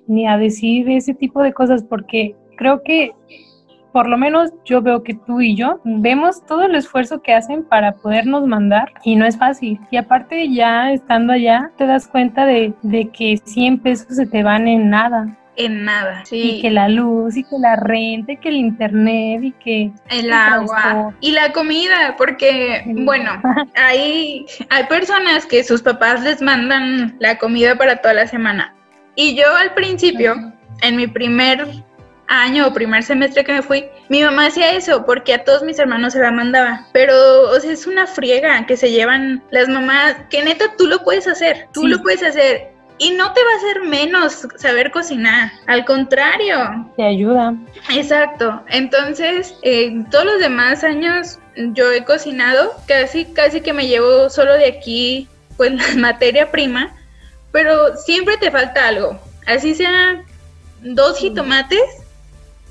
ni 0.08 0.26
a 0.26 0.38
decir 0.38 0.90
ese 0.90 1.14
tipo 1.14 1.44
de 1.44 1.54
cosas 1.54 1.84
porque 1.84 2.36
creo 2.58 2.82
que 2.84 3.12
por 3.98 4.08
lo 4.08 4.16
menos 4.20 4.52
yo 4.64 4.80
veo 4.80 5.02
que 5.02 5.16
tú 5.16 5.42
y 5.42 5.56
yo 5.56 5.82
vemos 5.84 6.46
todo 6.46 6.62
el 6.66 6.76
esfuerzo 6.76 7.24
que 7.24 7.34
hacen 7.34 7.64
para 7.64 7.94
podernos 7.94 8.46
mandar 8.46 8.94
y 9.04 9.16
no 9.16 9.26
es 9.26 9.40
fácil. 9.40 9.80
Y 9.90 9.98
aparte 9.98 10.54
ya 10.54 10.92
estando 10.92 11.34
allá 11.34 11.72
te 11.80 11.88
das 11.88 12.08
cuenta 12.08 12.46
de, 12.46 12.76
que 13.12 13.42
100 13.44 13.80
pesos 13.80 14.16
se 14.16 14.28
te 14.28 14.44
van 14.44 14.68
en 14.68 14.92
nada 14.92 15.36
en 15.56 15.84
nada. 15.84 16.24
Sí. 16.26 16.58
Y 16.58 16.62
que 16.62 16.70
la 16.70 16.90
luz, 16.90 17.36
y 17.38 17.44
que 17.44 17.58
la 17.58 17.76
renta, 17.76 18.34
y 18.34 18.38
que 18.38 18.50
el 18.50 18.58
internet, 18.58 19.42
y 19.42 19.52
que 19.54 19.92
el, 20.12 20.32
agua. 20.32 21.16
Y 21.20 21.32
la 21.32 21.52
comida, 21.52 22.14
porque, 22.16 22.84
bueno, 22.86 23.42
hay, 23.76 24.46
hay 24.70 24.84
personas 24.84 25.48
que 25.48 25.64
sus 25.64 25.82
papás 25.82 26.22
les 26.22 26.44
mandan 26.44 27.16
la 27.18 27.40
comida 27.40 27.76
para 27.76 27.96
toda 27.96 28.14
la 28.14 28.28
semana. 28.28 28.76
Y 29.16 29.36
yo 29.36 29.46
al 29.56 29.74
principio, 29.74 30.36
en 30.84 30.96
mi 30.96 31.08
primer 31.08 31.68
año 32.28 32.68
o 32.68 32.74
primer 32.74 33.04
semestre 33.04 33.44
que 33.44 33.54
me 33.54 33.62
fui, 33.62 33.86
mi 34.10 34.22
mamá 34.22 34.48
hacía 34.48 34.74
eso 34.74 35.06
porque 35.06 35.34
a 35.34 35.44
todos 35.44 35.63
mis 35.63 35.80
hermanos 35.80 36.13
se 36.13 36.20
la 36.20 36.32
mandaba. 36.32 36.86
Pero, 36.94 37.50
o 37.50 37.60
sea, 37.60 37.72
es 37.72 37.88
una 37.88 38.08
friega 38.08 38.66
que 38.66 38.78
se 38.78 38.92
llevan 38.92 39.44
las 39.52 39.68
mamás, 39.68 40.16
que 40.30 40.44
neta 40.44 40.76
tú 40.78 40.88
lo 40.88 41.04
puedes 41.04 41.28
hacer, 41.28 41.68
tú 41.74 41.88
lo 41.88 42.02
puedes 42.02 42.24
hacer. 42.24 42.72
Y 43.00 43.12
no 43.12 43.32
te 43.32 43.42
va 43.44 43.52
a 43.52 43.58
hacer 43.58 43.82
menos 43.84 44.48
saber 44.56 44.90
cocinar, 44.90 45.52
al 45.68 45.86
contrario. 45.86 46.92
Te 46.96 47.04
ayuda. 47.04 47.54
Exacto. 47.94 48.63
Entonces, 48.70 49.56
eh, 49.62 50.04
todos 50.10 50.26
los 50.26 50.40
demás 50.40 50.84
años 50.84 51.38
yo 51.56 51.92
he 51.92 52.04
cocinado, 52.04 52.74
casi, 52.88 53.26
casi 53.26 53.62
que 53.62 53.74
me 53.74 53.88
llevo 53.88 54.32
solo 54.32 54.54
de 54.54 54.68
aquí, 54.68 55.28
pues 55.58 55.74
la 55.74 55.96
materia 55.98 56.50
prima, 56.50 56.96
pero 57.52 57.96
siempre 57.98 58.38
te 58.38 58.50
falta 58.50 58.88
algo. 58.88 59.20
Así 59.46 59.76
sea 59.76 60.24
dos 60.82 61.20
jitomates, 61.20 62.07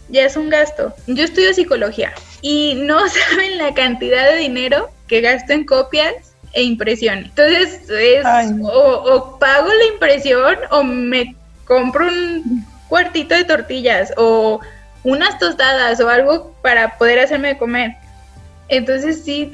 ya 0.08 0.24
es 0.24 0.36
un 0.36 0.48
gasto. 0.50 0.94
Yo 1.06 1.24
estudio 1.24 1.52
psicología 1.54 2.12
y 2.42 2.74
no 2.76 3.08
saben 3.08 3.58
la 3.58 3.74
cantidad 3.74 4.30
de 4.30 4.36
dinero 4.36 4.90
que 5.08 5.20
gasto 5.20 5.52
en 5.52 5.64
copias 5.64 6.14
e 6.52 6.62
impresiones. 6.62 7.26
Entonces, 7.26 7.88
es 7.90 8.24
o, 8.62 9.36
pago 9.38 9.68
la 9.72 9.84
impresión 9.92 10.56
o 10.70 10.82
me 10.82 11.34
compro 11.66 12.06
un 12.06 12.64
cuartito 12.88 13.34
de 13.34 13.44
tortillas 13.44 14.12
o 14.16 14.60
unas 15.02 15.38
tostadas 15.38 16.00
o 16.00 16.08
algo 16.08 16.54
para 16.62 16.96
poder 16.98 17.20
hacerme 17.20 17.58
comer. 17.58 17.92
Entonces 18.68 19.22
sí, 19.24 19.50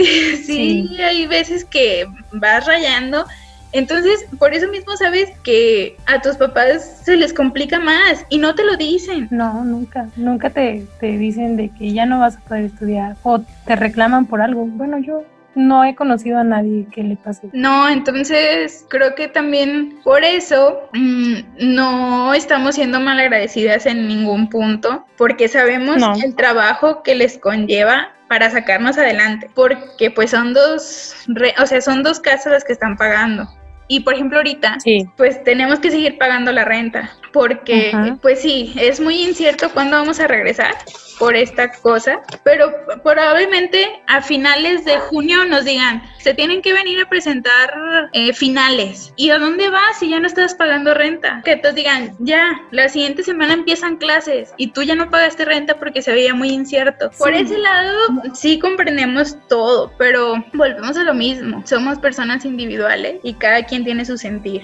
sí, 0.47 0.97
hay 1.01 1.27
veces 1.27 1.65
que 1.65 2.07
vas 2.33 2.67
rayando 2.67 3.27
entonces, 3.73 4.27
por 4.39 4.55
eso 4.55 4.69
mismo 4.69 4.97
sabes 4.97 5.31
que 5.43 5.97
a 6.07 6.21
tus 6.21 6.37
papás 6.37 7.01
se 7.05 7.17
les 7.17 7.33
complica 7.33 7.81
más 7.81 8.25
y 8.29 8.39
no 8.39 8.55
te 8.55 8.65
lo 8.65 8.77
dicen. 8.77 9.29
No, 9.31 9.65
nunca, 9.65 10.09
nunca 10.17 10.51
te, 10.51 10.87
te 11.01 11.19
dicen 11.19 11.57
de 11.57 11.71
que 11.71 11.93
ya 11.93 12.07
no 12.07 12.21
vas 12.21 12.37
a 12.37 12.41
poder 12.41 12.65
estudiar 12.67 13.17
o 13.23 13.41
te 13.67 13.77
reclaman 13.77 14.27
por 14.27 14.43
algo. 14.43 14.67
Bueno, 14.67 14.99
yo 14.99 15.25
no 15.55 15.85
he 15.85 15.95
conocido 15.95 16.39
a 16.39 16.45
nadie 16.45 16.87
que 16.91 17.03
le 17.03 17.17
pase. 17.17 17.49
No, 17.53 17.89
entonces 17.89 18.87
creo 18.89 19.15
que 19.15 19.29
también 19.29 19.99
por 20.03 20.25
eso 20.25 20.89
mm, 20.93 21.35
no 21.59 22.35
estamos 22.35 22.75
siendo 22.75 23.01
mal 23.01 23.19
agradecidas 23.19 23.87
en 23.87 24.09
ningún 24.09 24.49
punto, 24.49 25.07
porque 25.17 25.49
sabemos 25.49 26.03
el 26.23 26.35
trabajo 26.37 27.03
que 27.03 27.15
les 27.15 27.39
conlleva 27.39 28.13
para 28.29 28.51
sacarnos 28.51 28.97
adelante, 28.97 29.51
porque 29.55 30.11
pues 30.11 30.31
son 30.31 30.55
dos, 30.55 31.15
o 31.61 31.67
sea, 31.67 31.81
son 31.83 32.03
dos 32.03 32.19
casas 32.19 32.53
las 32.53 32.65
que 32.65 32.73
están 32.73 32.97
pagando. 32.97 33.47
Y 33.89 34.01
por 34.01 34.15
ejemplo 34.15 34.39
ahorita, 34.39 34.79
pues 35.17 35.43
tenemos 35.45 35.79
que 35.81 35.91
seguir 35.91 36.17
pagando 36.19 36.53
la 36.53 36.65
renta, 36.65 37.11
porque 37.33 37.93
pues 38.23 38.41
sí, 38.41 38.73
es 38.77 39.01
muy 39.01 39.23
incierto 39.23 39.71
cuándo 39.71 39.97
vamos 39.97 40.21
a 40.21 40.27
regresar 40.27 40.75
por 41.19 41.37
esta 41.37 41.73
cosa, 41.73 42.21
pero 42.45 42.73
probablemente 43.03 44.03
a 44.07 44.23
finales 44.23 44.85
de 44.85 44.99
junio 44.99 45.45
nos 45.45 45.65
digan, 45.65 46.03
se 46.19 46.35
tienen 46.35 46.63
que 46.63 46.73
venir 46.73 47.01
a 47.01 47.09
presentar 47.09 48.11
eh, 48.13 48.33
finales. 48.33 49.13
¿Y 49.17 49.31
a 49.31 49.39
dónde 49.39 49.71
vas 49.71 49.99
si 49.99 50.11
ya 50.11 50.21
no 50.21 50.27
estás 50.27 50.55
pagando 50.55 50.95
renta? 50.95 51.43
Que 51.45 51.57
te 51.57 51.73
digan, 51.73 52.15
ya, 52.19 52.61
la 52.71 52.89
siguiente 52.89 53.23
semana 53.23 53.55
empiezan 53.55 53.97
clases 53.97 54.53
y 54.57 54.69
tú 54.69 54.83
ya 54.83 54.95
no 54.95 55.11
pagaste 55.11 55.45
renta 55.45 55.79
porque 55.79 56.03
se 56.03 56.13
veía 56.13 56.35
muy 56.35 56.51
incierto. 56.51 57.11
Por 57.19 57.35
ese 57.35 57.59
lado, 57.59 57.99
sí 58.35 58.59
comprendemos 58.59 59.37
todo, 59.49 59.93
pero 59.99 60.45
volvemos 60.53 60.97
a 60.97 61.05
lo 61.05 61.15
mismo. 61.15 61.63
Somos 61.67 61.99
personas 61.99 62.45
individuales 62.45 63.17
y 63.23 63.35
cada 63.35 63.65
quien 63.65 63.85
tiene 63.85 64.05
su 64.05 64.17
sentir. 64.17 64.63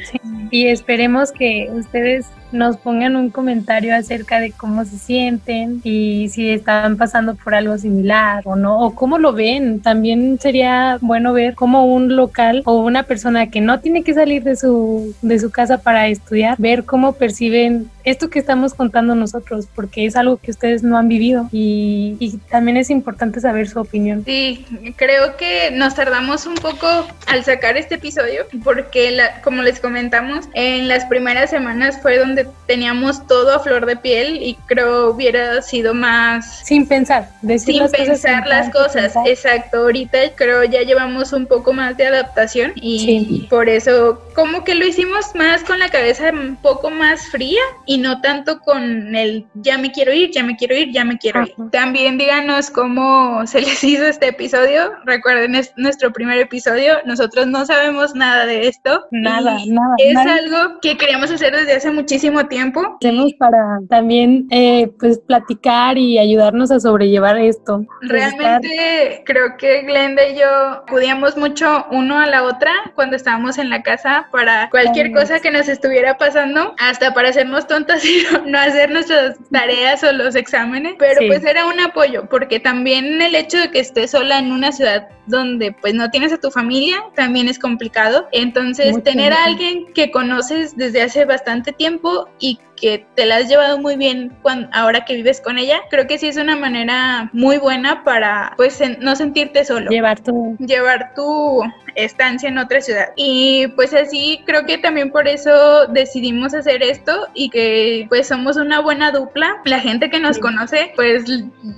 Y 0.51 0.69
esperemos 0.69 1.33
que 1.33 1.69
ustedes 1.73 2.27
nos 2.53 2.77
pongan 2.77 3.17
un 3.17 3.31
comentario 3.31 3.95
acerca 3.95 4.41
de 4.41 4.53
cómo 4.53 4.85
se 4.85 4.99
sienten 4.99 5.81
y 5.85 6.29
si 6.31 6.51
están 6.51 6.97
pasando 6.97 7.35
por 7.35 7.55
algo 7.55 7.77
similar 7.79 8.43
o 8.45 8.57
no, 8.57 8.81
o 8.81 8.95
cómo 8.95 9.19
lo 9.19 9.33
ven. 9.33 9.81
También 9.81 10.39
sería 10.41 10.99
bueno 11.01 11.33
ver 11.33 11.55
cómo 11.55 11.87
un 11.87 12.17
local 12.17 12.63
o 12.65 12.79
una 12.79 13.03
persona 13.05 13.49
que 13.49 13.61
no 13.61 13.81
tiene 13.81 14.03
que 14.03 14.15
salir 14.15 14.43
de 14.43 14.57
su, 14.57 15.15
de 15.23 15.39
su 15.39 15.51
casa 15.51 15.79
para 15.79 16.09
estudiar, 16.09 16.57
ver 16.59 16.85
cómo 16.85 17.13
perciben 17.13 17.91
esto 18.05 18.31
que 18.31 18.39
estamos 18.39 18.73
contando 18.73 19.15
nosotros, 19.15 19.69
porque 19.75 20.07
es 20.07 20.17
algo 20.17 20.39
que 20.39 20.51
ustedes 20.51 20.83
no 20.83 20.97
han 20.97 21.09
vivido 21.09 21.49
y, 21.53 22.17
y 22.19 22.39
también 22.51 22.79
es 22.79 22.89
importante 22.89 23.41
saber 23.41 23.69
su 23.69 23.81
opinión. 23.81 24.25
Sí, 24.25 24.65
creo 24.97 25.37
que 25.37 25.71
nos 25.73 25.95
tardamos 25.95 26.47
un 26.47 26.55
poco 26.55 26.87
al 27.27 27.45
sacar 27.45 27.77
este 27.77 27.97
episodio 27.97 28.47
porque, 28.65 29.11
la, 29.11 29.43
como 29.43 29.63
les 29.63 29.81
comentamos. 29.81 30.47
En 30.55 30.89
las 30.89 31.05
primeras 31.05 31.51
semanas 31.51 32.01
fue 32.01 32.19
donde 32.19 32.38
teníamos 32.67 33.27
todo 33.27 33.55
a 33.55 33.61
flor 33.61 33.87
de 33.87 33.97
piel 33.97 34.43
y 34.43 34.55
creo 34.67 35.11
hubiera 35.11 35.63
sido 35.63 35.95
más... 35.95 36.61
Sin 36.65 36.87
pensar, 36.87 37.29
decir 37.43 37.83
sin 37.89 38.07
pensar 38.07 38.47
las 38.47 38.71
cosas. 38.71 39.15
Exacto, 39.27 39.79
ahorita 39.79 40.19
creo 40.37 40.65
ya 40.65 40.83
llevamos 40.83 41.33
un 41.33 41.47
poco 41.47 41.73
más 41.73 41.97
de 41.97 42.07
adaptación 42.07 42.73
y 42.77 43.47
por 43.51 43.69
eso 43.69 44.23
como 44.35 44.65
que 44.65 44.75
lo 44.75 44.87
hicimos 44.87 45.35
más 45.35 45.63
con 45.65 45.79
la 45.79 45.89
cabeza 45.89 46.31
un 46.31 46.57
poco 46.57 46.91
más 46.91 47.29
fría 47.29 47.61
y 47.87 47.99
no 47.99 48.21
tanto 48.21 48.61
con 48.61 49.15
el 49.15 49.47
ya 49.55 49.79
me 49.79 49.91
quiero 49.93 50.13
ir, 50.13 50.31
ya 50.31 50.43
me 50.43 50.57
quiero 50.57 50.77
ir, 50.77 50.93
ya 50.93 51.05
me 51.05 51.19
quiero 51.19 51.43
ir. 51.43 51.55
También 51.71 52.19
díganos 52.19 52.71
cómo 52.71 53.47
se 53.47 53.61
les 53.61 53.83
hizo 53.83 54.05
este 54.07 54.29
episodio. 54.29 54.93
Recuerden, 55.05 55.55
es 55.55 55.73
nuestro 55.77 56.13
primer 56.13 56.39
episodio. 56.39 56.99
Nosotros 57.05 57.47
no 57.47 57.65
sabemos 57.67 58.15
nada 58.15 58.47
de 58.47 58.69
esto. 58.69 59.05
Nada, 59.11 59.59
nada. 59.67 59.95
Es 59.99 60.17
algo 60.17 60.79
que 60.81 60.97
queríamos 60.97 61.31
hacer 61.31 61.55
desde 61.55 61.75
hace 61.75 61.91
muchísimo 61.91 62.19
tiempo. 62.49 62.97
Hacemos 63.01 63.33
para 63.35 63.81
también 63.89 64.47
eh, 64.51 64.91
pues 64.99 65.19
platicar 65.19 65.99
y 65.99 66.19
ayudarnos 66.19 66.71
a 66.71 66.81
sobrellevar 66.81 67.39
esto. 67.39 67.85
Realmente 68.03 69.23
creo 69.25 69.57
que 69.57 69.83
Glenda 69.83 70.27
y 70.29 70.39
yo 70.39 70.49
acudíamos 70.49 71.37
mucho 71.37 71.87
uno 71.91 72.19
a 72.19 72.27
la 72.27 72.45
otra 72.45 72.71
cuando 72.95 73.17
estábamos 73.17 73.59
en 73.59 73.71
la 73.71 73.83
casa 73.83 74.29
para 74.31 74.69
cualquier 74.71 75.13
cosa 75.13 75.41
que 75.41 75.51
nos 75.51 75.69
estuviera 75.69 76.17
pasando, 76.17 76.75
hasta 76.79 77.15
para 77.15 77.31
hacernos 77.31 77.67
tontas 77.67 78.05
y 78.05 78.25
no 78.47 78.59
hacer 78.59 78.91
nuestras 78.91 79.37
tareas 79.51 80.03
o 80.05 80.13
los 80.13 80.35
exámenes, 80.35 80.95
pero 80.99 81.21
pues 81.27 81.45
era 81.45 81.67
un 81.67 81.81
apoyo, 81.81 82.29
porque 82.29 82.61
también 82.61 83.21
el 83.21 83.35
hecho 83.35 83.59
de 83.59 83.71
que 83.71 83.81
estés 83.81 84.11
sola 84.11 84.39
en 84.39 84.53
una 84.53 84.73
ciudad 84.73 85.09
donde 85.27 85.73
pues 85.73 85.95
no 85.95 86.11
tienes 86.11 86.33
a 86.33 86.39
tu 86.39 86.51
familia 86.51 86.97
también 87.15 87.49
es 87.49 87.59
complicado, 87.59 88.27
entonces 88.33 89.03
tener 89.03 89.33
a 89.33 89.45
alguien 89.45 89.93
que 89.93 90.11
conoces 90.11 90.77
desde 90.77 91.03
hace 91.03 91.25
bastante 91.25 91.73
tiempo 91.73 92.18
y 92.39 92.59
que 92.81 93.07
te 93.15 93.27
la 93.27 93.37
has 93.37 93.49
llevado 93.49 93.79
muy 93.79 93.97
bien 93.97 94.37
cuando, 94.43 94.69
ahora 94.73 95.05
que 95.05 95.15
vives 95.15 95.41
con 95.41 95.59
ella, 95.59 95.81
creo 95.91 96.07
que 96.07 96.19
sí 96.19 96.29
es 96.29 96.37
una 96.37 96.57
manera 96.57 97.31
muy 97.33 97.59
buena 97.59 98.05
para 98.05 98.53
pues 98.57 98.81
no 99.01 99.17
sentirte 99.17 99.65
solo. 99.65 99.91
Llevar 99.91 100.21
tu... 100.21 100.57
Llevar 100.59 101.15
tu 101.15 101.63
estancia 101.99 102.49
en 102.49 102.59
otra 102.59 102.81
ciudad. 102.81 103.09
Y 103.17 103.67
pues 103.69 103.93
así 103.93 104.41
creo 104.47 104.65
que 104.65 104.79
también 104.79 105.11
por 105.11 105.27
eso 105.27 105.87
decidimos 105.89 106.55
hacer 106.55 106.83
esto 106.83 107.27
y 107.35 107.51
que 107.51 108.07
pues 108.09 108.29
somos 108.29 108.57
una 108.57 108.81
buena 108.81 109.11
dupla. 109.11 109.57
La 109.65 109.81
gente 109.81 110.09
que 110.09 110.21
nos 110.21 110.39
conoce 110.39 110.93
pues 110.95 111.25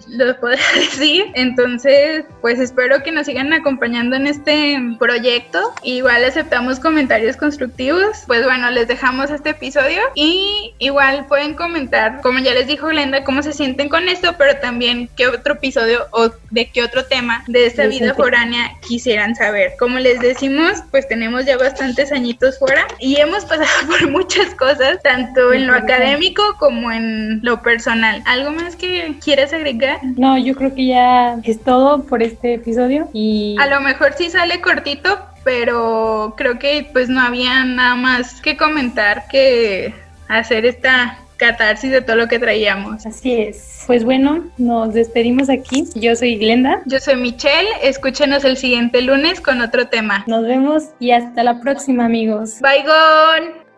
lo 0.08 0.40
podrá 0.40 0.58
decir. 0.74 1.26
Entonces 1.34 2.24
pues 2.42 2.60
espero 2.60 3.02
que 3.02 3.12
nos 3.12 3.26
sigan 3.26 3.52
acompañando 3.52 4.16
en 4.16 4.26
este 4.26 4.78
proyecto. 4.98 5.72
Igual 5.82 6.24
aceptamos 6.24 6.78
comentarios 6.80 7.36
constructivos. 7.36 8.24
Pues 8.26 8.44
bueno, 8.44 8.70
les 8.70 8.88
dejamos 8.88 9.30
este 9.30 9.50
episodio 9.50 10.02
y 10.14 10.74
igual 10.90 11.26
pueden 11.26 11.54
comentar, 11.54 12.20
como 12.20 12.40
ya 12.40 12.52
les 12.52 12.66
dijo 12.66 12.88
Glenda, 12.88 13.24
cómo 13.24 13.42
se 13.42 13.52
sienten 13.52 13.88
con 13.88 14.08
esto, 14.08 14.34
pero 14.36 14.58
también 14.60 15.08
qué 15.16 15.28
otro 15.28 15.54
episodio 15.54 16.06
o 16.12 16.30
de 16.50 16.70
qué 16.70 16.82
otro 16.82 17.04
tema 17.04 17.44
de 17.46 17.66
esta 17.66 17.86
vida 17.86 18.14
foránea 18.14 18.72
quisieran 18.86 19.34
saber. 19.34 19.72
Como 19.78 19.98
les 19.98 20.20
decimos, 20.20 20.82
pues 20.90 21.08
tenemos 21.08 21.46
ya 21.46 21.56
bastantes 21.56 22.12
añitos 22.12 22.58
fuera 22.58 22.86
y 22.98 23.16
hemos 23.16 23.44
pasado 23.44 23.68
por 23.88 24.10
muchas 24.10 24.54
cosas, 24.54 25.00
tanto 25.02 25.52
en 25.52 25.66
lo 25.66 25.74
académico 25.74 26.42
como 26.58 26.90
en 26.90 27.40
lo 27.42 27.62
personal. 27.62 28.22
¿Algo 28.26 28.50
más 28.50 28.76
que 28.76 29.14
quieras 29.22 29.52
agregar? 29.52 29.98
No, 30.16 30.36
yo 30.38 30.54
creo 30.54 30.74
que 30.74 30.86
ya 30.86 31.38
es 31.44 31.62
todo 31.62 32.04
por 32.04 32.22
este 32.22 32.54
episodio 32.54 33.08
y... 33.12 33.56
A 33.60 33.66
lo 33.66 33.80
mejor 33.80 34.14
sí 34.18 34.28
sale 34.28 34.60
cortito, 34.60 35.18
pero 35.44 36.34
creo 36.36 36.58
que 36.58 36.88
pues 36.92 37.08
no 37.08 37.20
había 37.20 37.64
nada 37.64 37.94
más 37.94 38.40
que 38.40 38.56
comentar 38.56 39.28
que 39.28 39.94
hacer 40.38 40.64
esta 40.66 41.18
catarsis 41.36 41.90
de 41.90 42.02
todo 42.02 42.16
lo 42.16 42.28
que 42.28 42.38
traíamos. 42.38 43.06
Así 43.06 43.32
es. 43.32 43.84
Pues 43.86 44.04
bueno, 44.04 44.44
nos 44.58 44.92
despedimos 44.92 45.48
aquí. 45.48 45.86
Yo 45.94 46.14
soy 46.14 46.36
Glenda. 46.36 46.82
Yo 46.86 47.00
soy 47.00 47.16
Michelle. 47.16 47.68
Escúchenos 47.82 48.44
el 48.44 48.56
siguiente 48.56 49.00
lunes 49.00 49.40
con 49.40 49.60
otro 49.62 49.88
tema. 49.88 50.24
Nos 50.26 50.46
vemos 50.46 50.90
y 51.00 51.12
hasta 51.12 51.42
la 51.42 51.60
próxima, 51.60 52.04
amigos. 52.04 52.60
Bye, 52.60 52.84
gone. 52.84 53.69